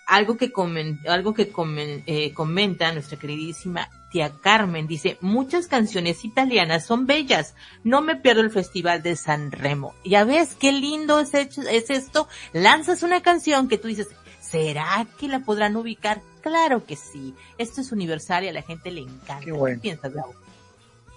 [0.07, 6.23] algo que comen, algo que comen, eh, comenta nuestra queridísima tía Carmen dice muchas canciones
[6.23, 11.19] italianas son bellas no me pierdo el festival de San Remo ya ves qué lindo
[11.19, 14.07] es, hecho, es esto lanzas una canción que tú dices
[14.49, 16.21] ¿Será que la podrán ubicar?
[16.41, 17.33] Claro que sí.
[17.57, 19.41] Esto es universal y a la gente le encanta.
[19.43, 19.75] Qué bueno.
[19.75, 20.13] ¿Qué piensas?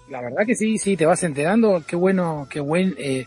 [0.08, 1.84] La verdad que sí, sí, te vas enterando.
[1.86, 3.26] Qué bueno, qué buen, eh,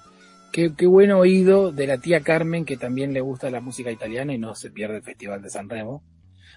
[0.54, 4.34] qué, qué buen oído de la tía Carmen, que también le gusta la música italiana
[4.34, 6.04] y no se pierde el Festival de San Remo.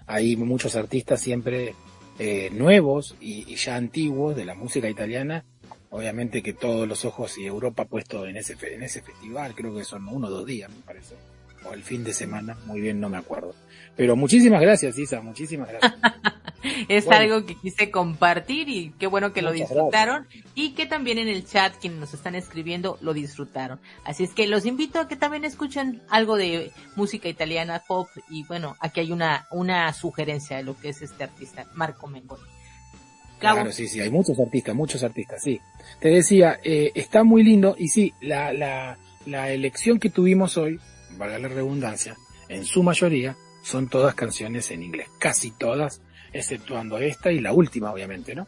[0.05, 1.73] Hay muchos artistas siempre
[2.19, 5.43] eh, nuevos y, y ya antiguos de la música italiana.
[5.89, 9.83] Obviamente que todos los ojos y Europa puesto en ese, en ese festival, creo que
[9.83, 11.15] son uno o dos días, me parece.
[11.69, 13.53] O el fin de semana, muy bien, no me acuerdo.
[13.95, 15.93] Pero muchísimas gracias, Isa, muchísimas gracias.
[16.89, 17.21] Es Bueno.
[17.21, 21.45] algo que quise compartir y qué bueno que lo disfrutaron y que también en el
[21.45, 23.79] chat quienes nos están escribiendo lo disfrutaron.
[24.03, 28.43] Así es que los invito a que también escuchen algo de música italiana, pop y
[28.45, 32.43] bueno, aquí hay una, una sugerencia de lo que es este artista, Marco Mengoni.
[33.39, 35.61] Claro, sí, sí, hay muchos artistas, muchos artistas, sí.
[35.99, 40.79] Te decía, eh, está muy lindo y sí, la, la, la elección que tuvimos hoy,
[41.17, 42.15] valga la redundancia,
[42.49, 47.91] en su mayoría son todas canciones en inglés, casi todas, exceptuando esta y la última,
[47.91, 48.47] obviamente, ¿no?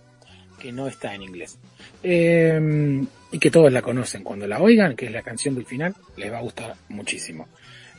[0.59, 1.57] Que no está en inglés.
[2.03, 4.23] Eh, y que todos la conocen.
[4.23, 7.47] Cuando la oigan, que es la canción del final, les va a gustar muchísimo.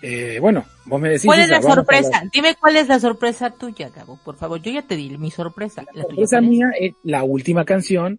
[0.03, 1.27] Eh, bueno, vos me decís...
[1.27, 2.09] ¿cuál es la sorpresa?
[2.19, 4.61] hablar- Dime cuál es la sorpresa tuya, Gabo, por favor.
[4.63, 5.83] Yo ya te di mi sorpresa.
[5.83, 8.19] La ¿La sorpresa mía es la última canción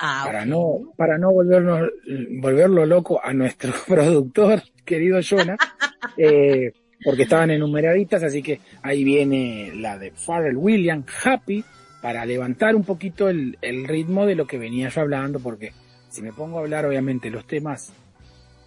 [0.00, 1.90] Ah, para no para no volvernos
[2.40, 5.56] volverlo loco a nuestro productor querido Jonah
[6.16, 6.72] eh,
[7.04, 11.64] porque estaban enumeraditas así que ahí viene la de Pharrell Williams Happy
[12.00, 15.72] para levantar un poquito el, el ritmo de lo que venía yo hablando porque
[16.08, 17.92] si me pongo a hablar obviamente los temas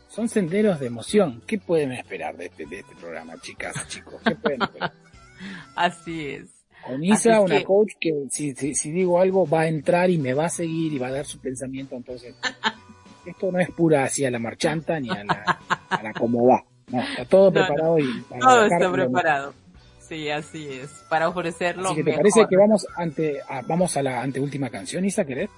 [0.09, 4.21] son senderos de emoción ¿qué pueden esperar de este, de este programa chicas chicos?
[4.25, 4.91] ¿qué pueden esperar?
[5.75, 6.60] Así es.
[6.85, 10.09] Con Así Isa, una que- coach que si, si, si digo algo va a entrar
[10.09, 12.35] y me va a seguir y va a dar su pensamiento, entonces
[13.25, 15.59] esto no es pura hacia la marchanta ni a la,
[15.89, 16.63] a la como va.
[16.87, 17.67] No, está todo No, no.
[17.67, 19.53] preparado y para Todo está preparado.
[19.99, 20.89] Sí, así es.
[21.09, 22.21] Para ofrecerlo Así que te mejor.
[22.23, 25.49] parece que vamos ante a, vamos a la anteúltima canción, Isa, ¿querés?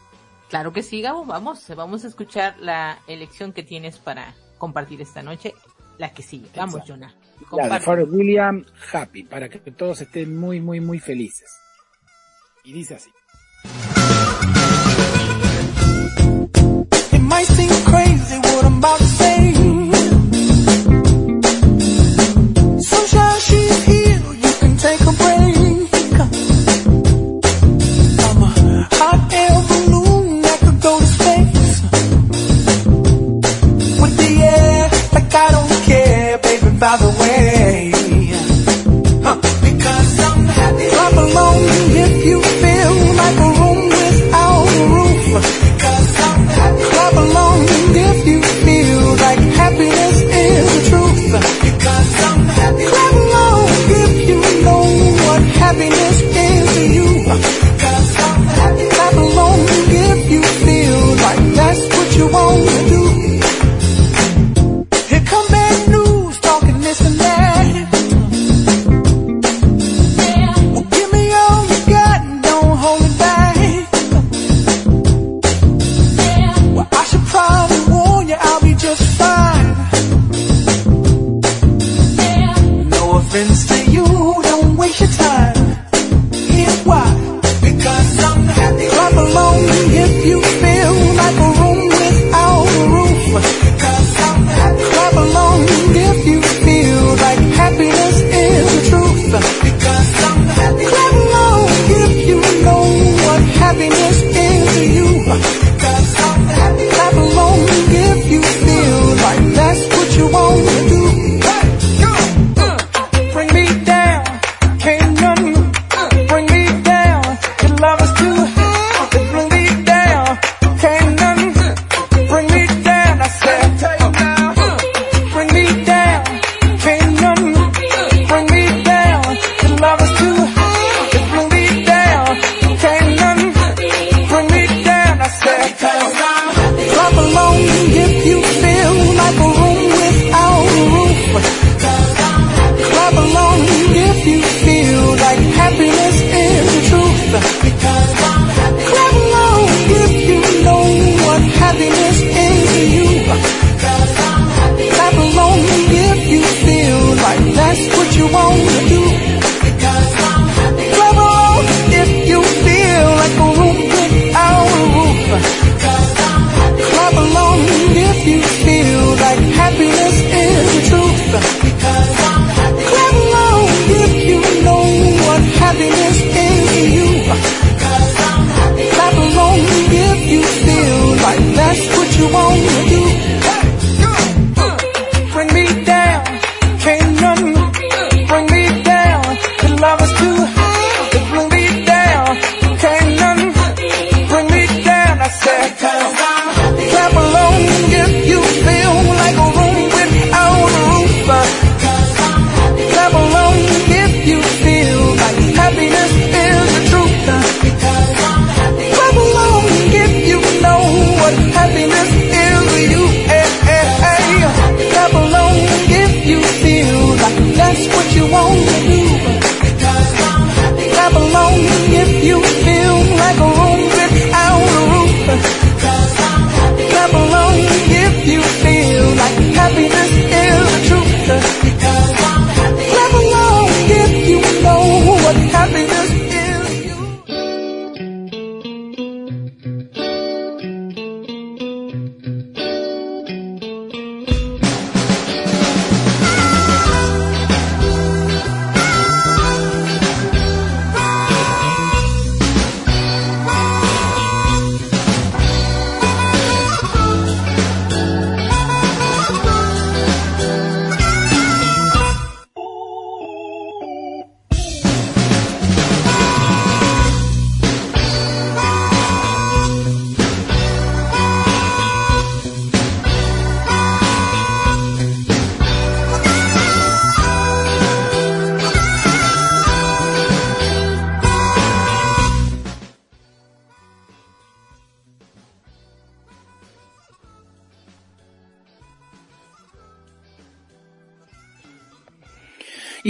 [0.50, 1.26] Claro que sí, Gabo.
[1.26, 5.54] Vamos, vamos a escuchar la elección que tienes para compartir esta noche.
[5.98, 6.50] La que sigue.
[6.56, 6.82] Vamos.
[6.88, 7.12] Jonah.
[7.34, 7.86] La de Comparte.
[7.86, 11.50] Pharrell Williams, Happy, para que todos estén muy, muy, muy felices.
[12.64, 13.10] Y dice así.
[17.12, 19.73] It might seem crazy what I'm about to say.
[36.84, 37.53] By the way.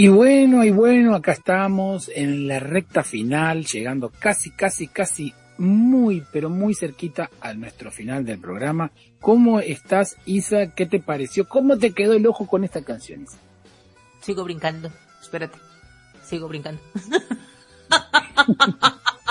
[0.04, 6.22] Y bueno, y bueno, acá estamos en la recta final, llegando casi, casi, casi muy,
[6.30, 8.90] pero muy cerquita a nuestro final del programa.
[9.18, 10.74] ¿Cómo estás, Isa?
[10.74, 11.48] ¿Qué te pareció?
[11.48, 13.38] ¿Cómo te quedó el ojo con esta canción, Isa?
[14.20, 14.92] Sigo brincando.
[15.22, 15.58] Espérate.
[16.22, 16.82] Sigo brincando.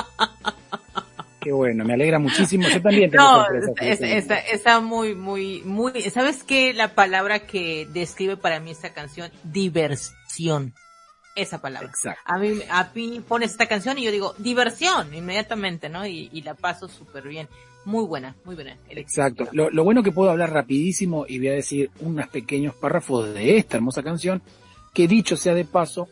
[1.43, 2.67] Qué bueno, me alegra muchísimo.
[2.69, 3.75] Yo también tengo No, sorpresas.
[3.81, 6.01] es- está, está muy, muy, muy.
[6.09, 6.73] ¿Sabes qué?
[6.73, 10.73] La palabra que describe para mí esta canción, diversión.
[11.35, 11.89] Esa palabra.
[11.89, 12.21] Exacto.
[12.25, 16.05] A mí, a mí pones esta canción y yo digo, diversión, inmediatamente, ¿no?
[16.05, 17.47] Y, y la paso súper bien.
[17.85, 18.77] Muy buena, muy buena.
[18.89, 19.47] Exacto.
[19.51, 23.57] Lo, lo bueno que puedo hablar rapidísimo y voy a decir unos pequeños párrafos de
[23.57, 24.41] esta hermosa canción,
[24.93, 26.07] que dicho sea de paso,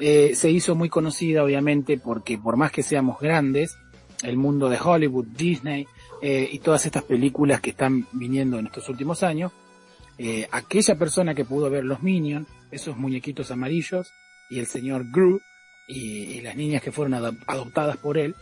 [0.00, 3.76] eh, se hizo muy conocida obviamente porque por más que seamos grandes,
[4.22, 5.86] el mundo de Hollywood, Disney
[6.20, 9.52] eh, y todas estas películas que están viniendo en estos últimos años,
[10.18, 14.12] eh, aquella persona que pudo ver los Minions, esos muñequitos amarillos,
[14.50, 15.40] y el señor Gru,
[15.88, 18.34] y, las niñas que fueron adop- adoptadas por él,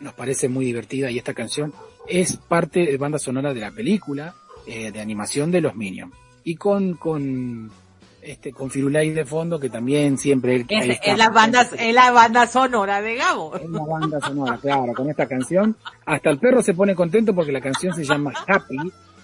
[0.00, 1.72] nos parece muy divertida y esta canción
[2.06, 4.34] es parte de banda sonora de la película
[4.66, 6.12] eh, de animación de los Minions.
[6.42, 7.70] Y con, con,
[8.24, 11.12] este, con Firulais de fondo, que también siempre Es, está.
[11.12, 13.54] es la banda, es la banda sonora de Gabo.
[13.56, 15.76] Es una banda sonora, claro, con esta canción.
[16.06, 18.76] Hasta el perro se pone contento porque la canción se llama Happy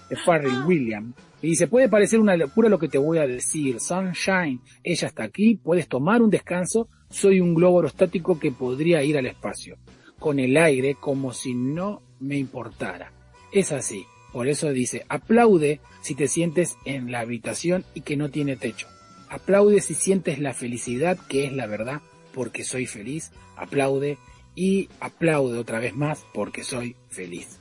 [0.09, 1.15] de Pharrell Williams.
[1.41, 3.79] Y dice, puede parecer una locura lo que te voy a decir.
[3.79, 6.87] Sunshine, ella está aquí, puedes tomar un descanso.
[7.09, 9.77] Soy un globo aerostático que podría ir al espacio.
[10.19, 13.11] Con el aire como si no me importara.
[13.51, 14.05] Es así.
[14.31, 18.87] Por eso dice, aplaude si te sientes en la habitación y que no tiene techo.
[19.29, 22.01] Aplaude si sientes la felicidad que es la verdad
[22.33, 23.31] porque soy feliz.
[23.55, 24.17] Aplaude
[24.55, 27.59] y aplaude otra vez más porque soy feliz.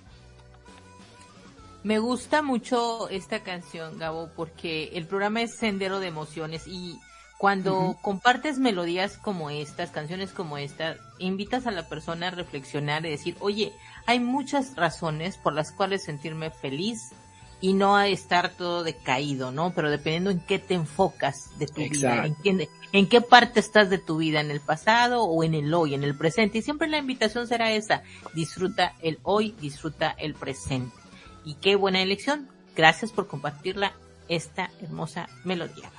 [1.82, 6.98] Me gusta mucho esta canción, Gabo, porque el programa es Sendero de Emociones y
[7.38, 13.10] cuando compartes melodías como estas, canciones como esta, invitas a la persona a reflexionar y
[13.10, 13.72] decir, oye,
[14.10, 17.12] hay muchas razones por las cuales sentirme feliz
[17.60, 19.72] y no a estar todo decaído, ¿no?
[19.74, 22.42] Pero dependiendo en qué te enfocas de tu vida, en Exacto.
[22.42, 25.94] qué, en qué parte estás de tu vida, en el pasado o en el hoy,
[25.94, 26.58] en el presente.
[26.58, 28.02] Y siempre la invitación será esa,
[28.34, 30.96] disfruta el hoy, disfruta el presente.
[31.44, 32.48] Y qué buena elección.
[32.74, 33.92] Gracias por compartirla,
[34.28, 35.90] esta hermosa melodía.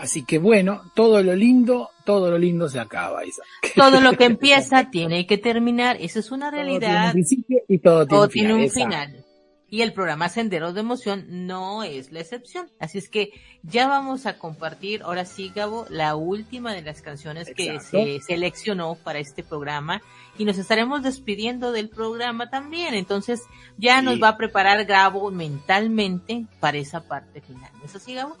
[0.00, 3.42] Así que bueno, todo lo lindo, todo lo lindo se acaba, Isa.
[3.76, 5.96] Todo lo que empieza tiene que terminar.
[6.00, 7.12] Esa es una Todo tiene un realidad.
[7.12, 8.46] principio y todo tiene Todo un final.
[8.48, 8.88] tiene un exacto.
[8.90, 9.24] final.
[9.72, 12.68] Y el programa Senderos de Emoción no es la excepción.
[12.80, 13.30] Así es que
[13.62, 18.96] ya vamos a compartir, ahora sí, Gabo, la última de las canciones que se seleccionó
[18.96, 20.02] para este programa.
[20.38, 22.94] Y nos estaremos despidiendo del programa también.
[22.94, 23.42] Entonces
[23.78, 24.06] ya Sí.
[24.06, 27.70] nos va a preparar Gabo mentalmente para esa parte final.
[27.78, 28.36] ¿No es así, Gabo?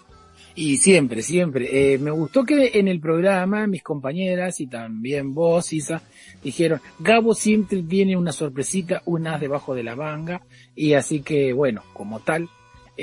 [0.60, 1.94] Y siempre, siempre.
[1.94, 6.02] Eh, me gustó que en el programa mis compañeras y también vos, Isa,
[6.44, 10.42] dijeron, Gabo siempre tiene una sorpresita, un as debajo de la manga,
[10.76, 12.50] y así que, bueno, como tal,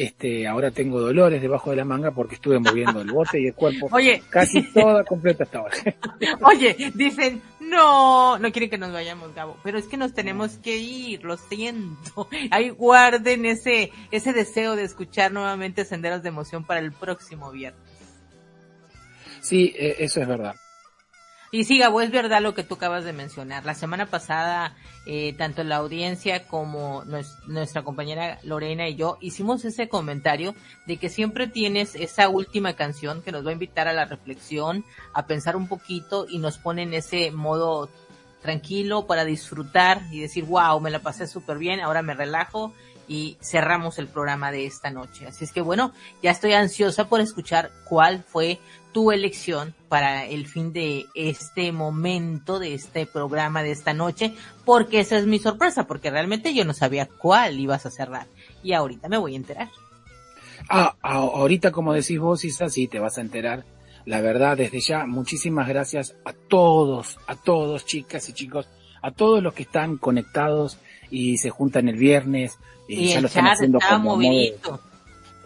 [0.04, 3.54] este, ahora tengo dolores debajo de la manga porque estuve moviendo el bote y el
[3.54, 5.76] cuerpo Oye, casi toda completa hasta ahora.
[6.42, 10.78] Oye, dicen, no, no quieren que nos vayamos, Gabo, pero es que nos tenemos que
[10.78, 12.28] ir, lo siento.
[12.52, 17.82] Ahí guarden ese, ese deseo de escuchar nuevamente Senderos de Emoción para el próximo viernes.
[19.42, 20.56] Sí, eh, eso es verdad.
[21.50, 23.66] Y sí, Gabo, es verdad lo que tú acabas de mencionar.
[23.66, 24.76] La semana pasada,
[25.06, 30.56] eh, tanto la audiencia como nues- nuestra compañera Lorena y yo hicimos ese comentario
[30.88, 34.84] de que siempre tienes esa última canción que nos va a invitar a la reflexión,
[35.14, 37.90] a pensar un poquito y nos pone en ese modo
[38.42, 42.74] tranquilo para disfrutar y decir, wow, me la pasé súper bien, ahora me relajo
[43.08, 45.28] y cerramos el programa de esta noche.
[45.28, 48.60] Así es que bueno, ya estoy ansiosa por escuchar cuál fue
[48.98, 54.34] tu elección para el fin de este momento, de este programa de esta noche,
[54.66, 58.26] porque esa es mi sorpresa, porque realmente yo no sabía cuál ibas a cerrar
[58.64, 59.70] y ahorita me voy a enterar.
[60.68, 63.66] Ah, a- ahorita como decís vos, Isa, sí, te vas a enterar.
[64.06, 68.68] La verdad, desde ya, muchísimas gracias a todos, a todos, chicas y chicos,
[69.04, 70.80] a todos los que están conectados
[71.12, 72.58] y se juntan el viernes
[72.88, 74.80] y, Y ya el lo están haciendo está como modo.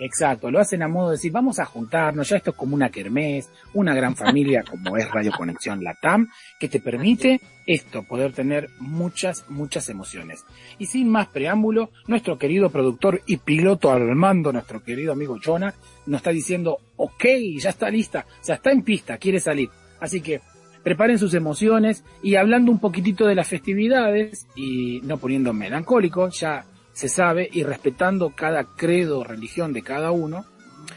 [0.04, 2.90] Exacto, lo hacen a modo de decir, vamos a juntarnos, ya esto es como una
[2.90, 6.28] kermés, una gran familia como es Radio Conexión Latam,
[6.60, 10.44] que te permite esto, poder tener muchas, muchas emociones.
[10.80, 15.76] Y sin más preámbulo, nuestro querido productor y piloto al mando, nuestro querido amigo Jonah,
[16.08, 17.26] nos está diciendo, ok,
[17.60, 19.70] ya está lista, ya está en pista, quiere salir.
[20.00, 20.42] Así que
[20.82, 26.66] preparen sus emociones y hablando un poquitito de las festividades y no poniendo melancólico, ya
[26.94, 30.46] se sabe, y respetando cada credo o religión de cada uno,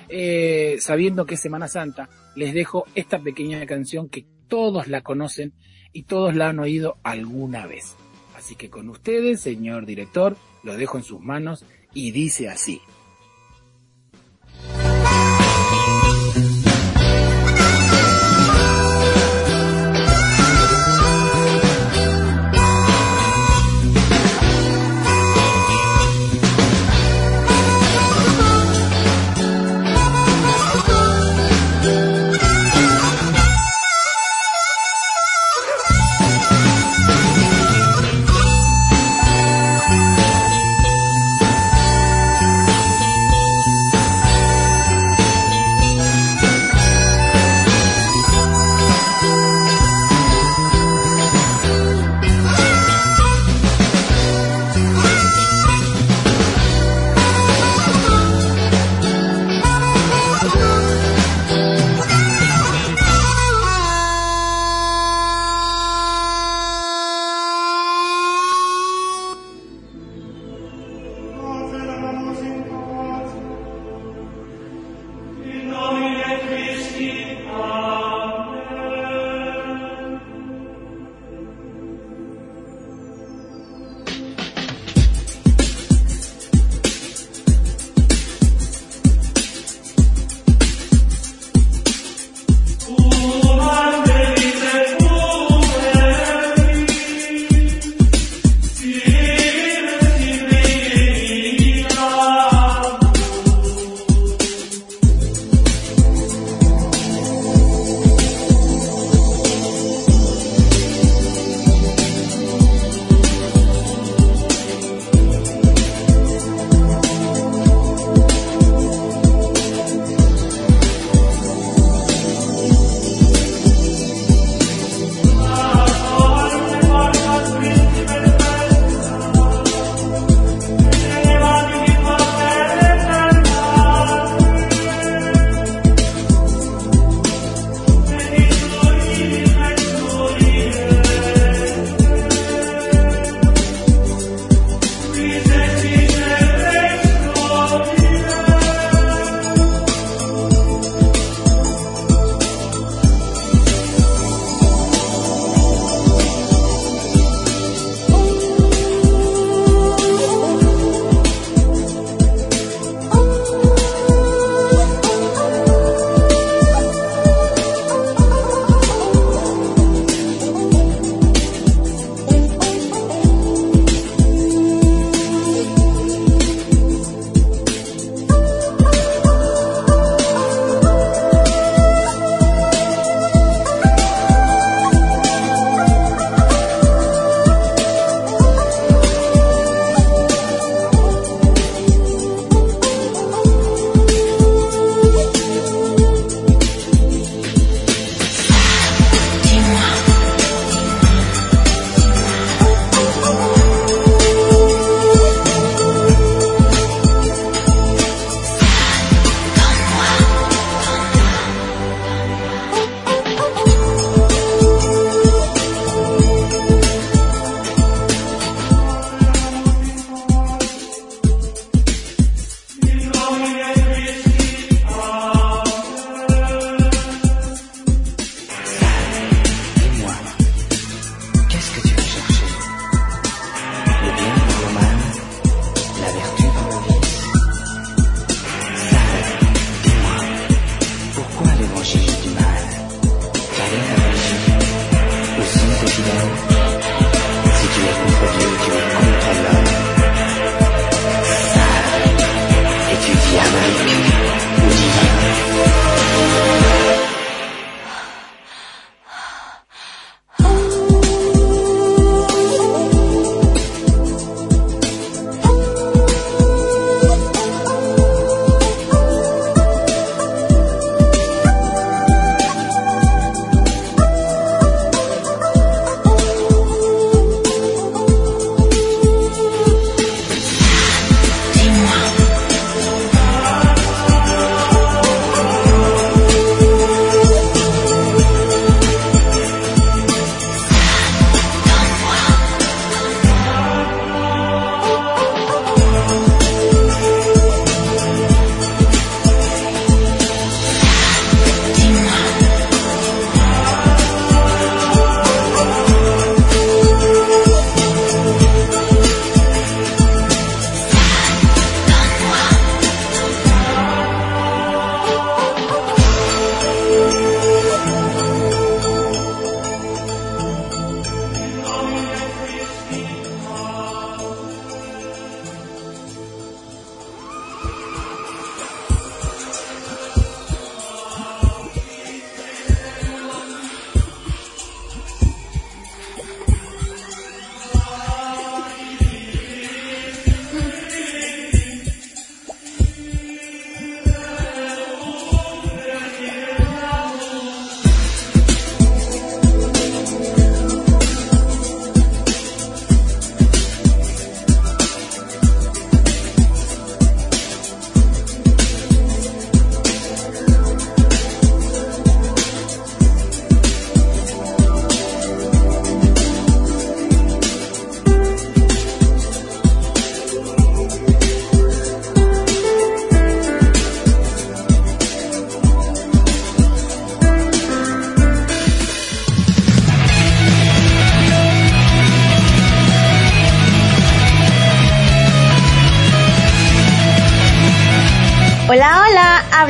[0.08, 5.52] eh, sabiendo que es Semana Santa, les dejo esta pequeña canción que todos la conocen
[5.92, 7.94] y todos la han oído alguna vez.
[8.36, 11.64] Así que con ustedes, señor director, lo dejo en sus manos
[11.94, 12.80] y dice así.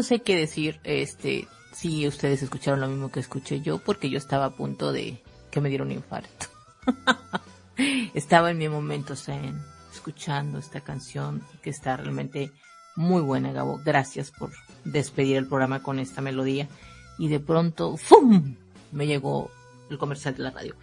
[0.00, 4.16] No sé qué decir, este, si ustedes escucharon lo mismo que escuché yo, porque yo
[4.16, 6.46] estaba a punto de que me diera un infarto.
[8.14, 9.60] estaba en mi momento zen,
[9.92, 12.50] escuchando esta canción que está realmente
[12.96, 13.78] muy buena, Gabo.
[13.84, 14.52] Gracias por
[14.86, 16.66] despedir el programa con esta melodía.
[17.18, 18.56] Y de pronto, ¡fum!
[18.92, 19.50] me llegó
[19.90, 20.76] el comercial de la radio.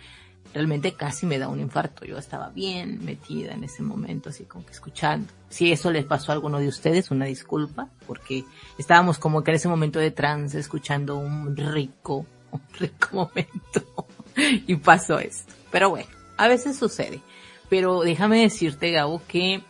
[0.58, 2.04] Realmente casi me da un infarto.
[2.04, 5.32] Yo estaba bien metida en ese momento, así como que escuchando.
[5.50, 8.44] Si eso les pasó a alguno de ustedes, una disculpa, porque
[8.80, 14.08] estábamos como que en ese momento de trance escuchando un rico, un rico momento.
[14.36, 15.54] y pasó esto.
[15.72, 17.22] Pero bueno, a veces sucede.
[17.70, 19.62] Pero déjame decirte, Gabo, que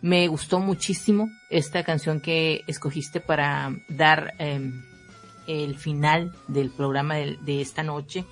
[0.00, 4.72] me gustó muchísimo esta canción que escogiste para dar eh,
[5.46, 8.24] el final del programa de, esta noche.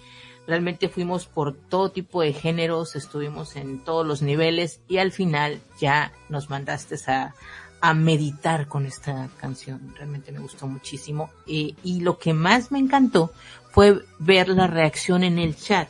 [0.46, 5.60] Realmente fuimos por todo tipo de géneros, estuvimos en todos los niveles y al final
[5.80, 7.34] ya nos mandaste a,
[7.80, 9.94] a meditar con esta canción.
[9.96, 11.30] Realmente me gustó muchísimo.
[11.46, 13.32] Y lo que más me encantó
[13.70, 15.88] fue ver la reacción en el chat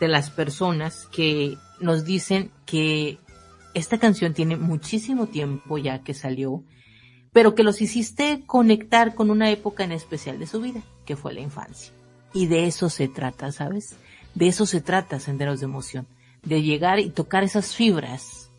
[0.00, 3.18] de las personas que nos dicen que
[3.74, 6.64] esta canción tiene muchísimo tiempo ya que salió,
[7.32, 11.32] pero que los hiciste conectar con una época en especial de su vida, que fue
[11.32, 11.92] la infancia.
[12.32, 13.96] Y de eso se trata, ¿sabes?
[14.34, 16.06] De eso se trata Senderos de Emoción,
[16.42, 18.50] de llegar y tocar esas fibras,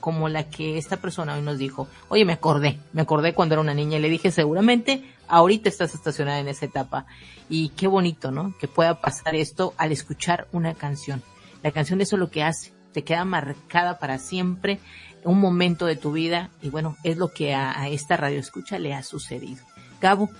[0.00, 3.62] como la que esta persona hoy nos dijo, oye, me acordé, me acordé cuando era
[3.62, 7.06] una niña y le dije, seguramente ahorita estás estacionada en esa etapa.
[7.48, 8.54] Y qué bonito, ¿no?
[8.58, 11.22] Que pueda pasar esto al escuchar una canción.
[11.62, 14.78] La canción eso es lo que hace, te queda marcada para siempre
[15.24, 18.78] un momento de tu vida y bueno, es lo que a, a esta radio escucha
[18.78, 19.62] le ha sucedido.
[20.00, 20.30] Gabo,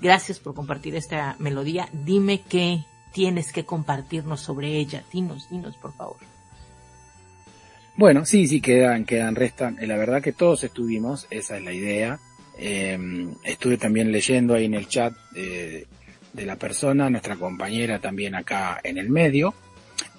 [0.00, 1.88] gracias por compartir esta melodía.
[1.92, 5.02] Dime qué tienes que compartirnos sobre ella.
[5.12, 6.16] Dinos, dinos, por favor.
[7.96, 9.76] Bueno, sí, sí, quedan, quedan, restan.
[9.80, 12.18] La verdad que todos estuvimos, esa es la idea.
[12.56, 12.98] Eh,
[13.44, 15.86] estuve también leyendo ahí en el chat eh,
[16.32, 19.54] de la persona, nuestra compañera también acá en el medio,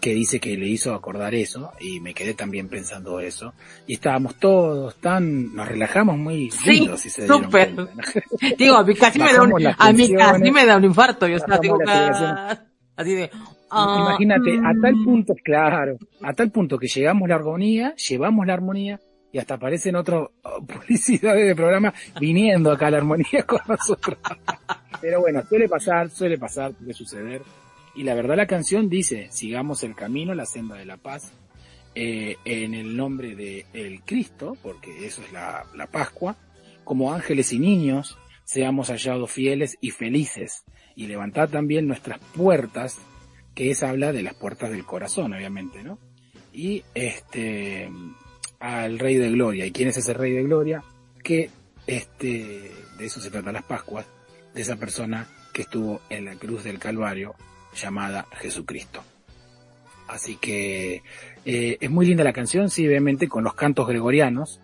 [0.01, 3.53] que dice que le hizo acordar eso y me quedé también pensando eso
[3.85, 7.87] y estábamos todos tan nos relajamos muy Sí, lindos si se dieron ¿no?
[8.57, 11.27] Digo, a mí casi me da un, a mí casi me da un infarto.
[11.27, 11.77] Yo estaba digo.
[11.87, 12.57] "Ah",
[12.97, 13.29] así de,
[13.69, 15.05] ah, Imagínate, a tal mm.
[15.05, 18.99] punto, claro, a tal punto que llegamos la armonía, llevamos la armonía
[19.31, 20.29] y hasta aparecen otras
[20.67, 24.17] publicidades de programa viniendo acá a la armonía con nosotros.
[24.99, 27.43] Pero bueno, suele pasar, suele pasar, puede suceder.
[27.95, 31.33] Y la verdad la canción dice, sigamos el camino, la senda de la paz,
[31.93, 36.37] eh, en el nombre de el Cristo, porque eso es la, la Pascua,
[36.83, 40.63] como ángeles y niños, seamos hallados fieles y felices,
[40.95, 42.97] y levantar también nuestras puertas,
[43.55, 45.99] que es habla de las puertas del corazón, obviamente, ¿no?
[46.53, 47.89] Y este,
[48.59, 49.65] al Rey de Gloria.
[49.65, 50.83] ¿Y quién es ese Rey de Gloria?
[51.23, 51.49] Que
[51.87, 54.05] este, de eso se trata las Pascuas,
[54.53, 57.35] de esa persona que estuvo en la cruz del Calvario
[57.75, 59.03] llamada Jesucristo.
[60.07, 61.03] Así que
[61.45, 64.59] eh, es muy linda la canción, sí, obviamente con los cantos gregorianos.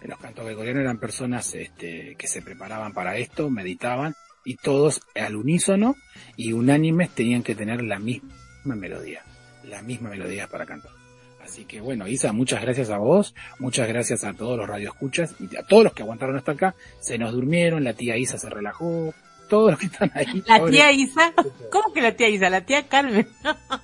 [0.00, 4.14] Eh, Los cantos gregorianos eran personas este, que se preparaban para esto, meditaban
[4.44, 5.96] y todos al unísono
[6.36, 8.34] y unánimes tenían que tener la misma
[8.76, 9.22] melodía,
[9.64, 10.92] la misma melodía para cantar.
[11.44, 15.56] Así que bueno, Isa, muchas gracias a vos, muchas gracias a todos los radioescuchas y
[15.56, 16.74] a todos los que aguantaron hasta acá.
[17.00, 19.12] Se nos durmieron, la tía Isa se relajó,
[19.52, 20.42] todos los que están ahí.
[20.46, 21.34] La pobre- tía Isa,
[21.70, 22.48] ¿cómo que la tía Isa?
[22.48, 23.28] La tía Carmen.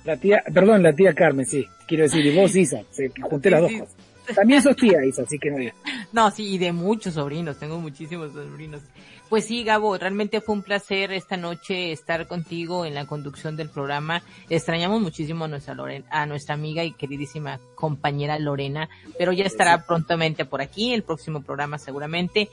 [0.03, 1.63] La tía, perdón, la tía Carmen, sí.
[1.87, 3.95] Quiero decir, y vos Isa, se, junté las dos cosas.
[4.33, 5.75] También sos tía Isa, así que no digas.
[6.11, 8.81] No, sí, y de muchos sobrinos, tengo muchísimos sobrinos.
[9.29, 13.69] Pues sí, Gabo, realmente fue un placer esta noche estar contigo en la conducción del
[13.69, 14.23] programa.
[14.49, 18.89] Extrañamos muchísimo a nuestra Loren, a nuestra amiga y queridísima compañera Lorena,
[19.19, 22.49] pero ya estará prontamente por aquí, el próximo programa seguramente.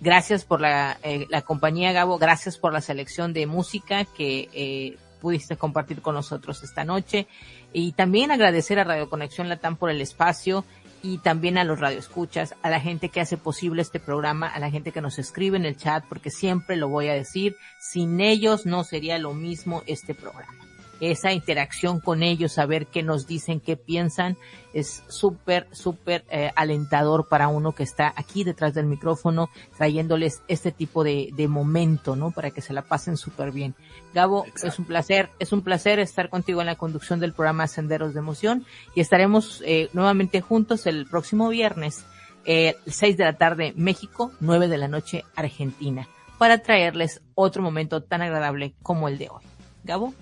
[0.00, 4.98] Gracias por la, eh, la compañía, Gabo, gracias por la selección de música que eh,
[5.20, 7.26] pudiste compartir con nosotros esta noche.
[7.72, 10.64] Y también agradecer a Radio Conexión Latam por el espacio
[11.02, 14.70] y también a los radioescuchas, a la gente que hace posible este programa, a la
[14.70, 18.66] gente que nos escribe en el chat, porque siempre lo voy a decir, sin ellos
[18.66, 20.65] no sería lo mismo este programa.
[21.00, 24.36] Esa interacción con ellos, saber qué nos dicen, qué piensan,
[24.72, 30.72] es súper, súper eh, alentador para uno que está aquí detrás del micrófono, trayéndoles este
[30.72, 32.30] tipo de, de momento, ¿no?
[32.30, 33.74] Para que se la pasen súper bien.
[34.12, 34.68] Gabo, Exacto.
[34.68, 38.20] es un placer, es un placer estar contigo en la conducción del programa Senderos de
[38.20, 38.64] Emoción
[38.94, 42.04] y estaremos eh, nuevamente juntos el próximo viernes,
[42.44, 46.08] eh, 6 de la tarde México, 9 de la noche Argentina,
[46.38, 49.42] para traerles otro momento tan agradable como el de hoy.
[49.84, 50.14] Gabo,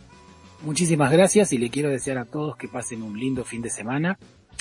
[0.65, 4.19] Muchísimas gracias y le quiero desear a todos que pasen un lindo fin de semana,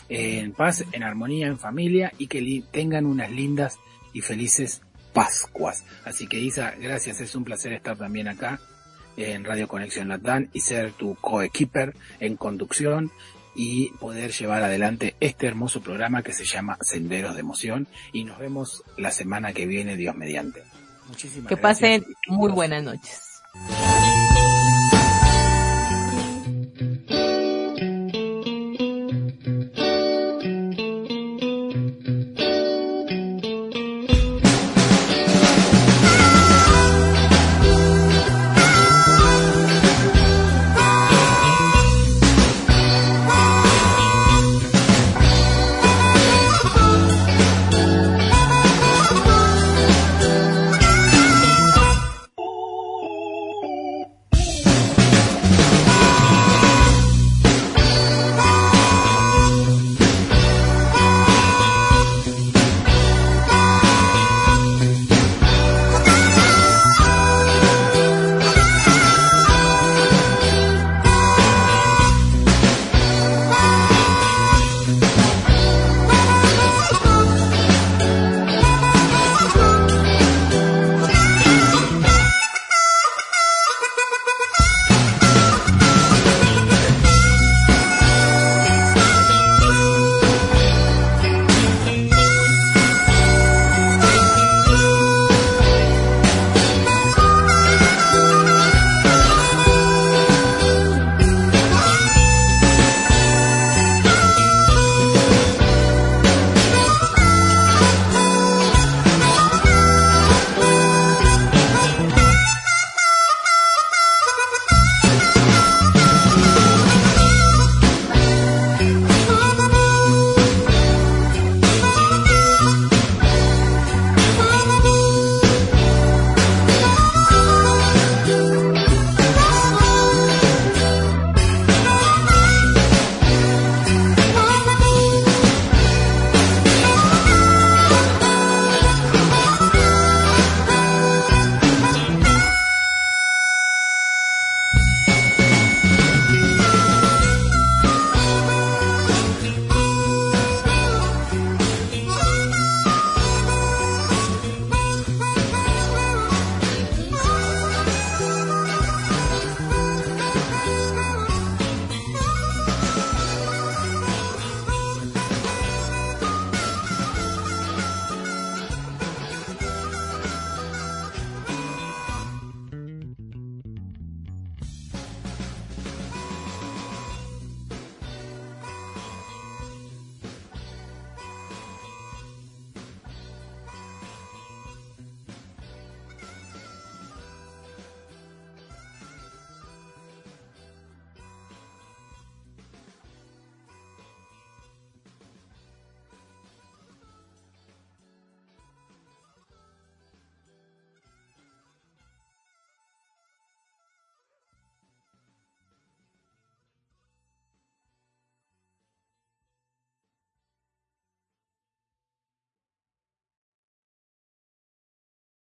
[0.09, 3.79] en paz, en armonía, en familia y que tengan unas lindas
[4.11, 4.81] y felices
[5.13, 5.85] Pascuas.
[6.03, 8.59] Así que Isa, gracias, es un placer estar también acá
[9.15, 13.11] en Radio Conexión Latán y ser tu coequiper en conducción
[13.55, 18.39] y poder llevar adelante este hermoso programa que se llama Senderos de Emoción y nos
[18.39, 20.63] vemos la semana que viene, Dios mediante.
[21.07, 22.01] Muchísimas que gracias.
[22.01, 23.21] pasen muy buenas noches.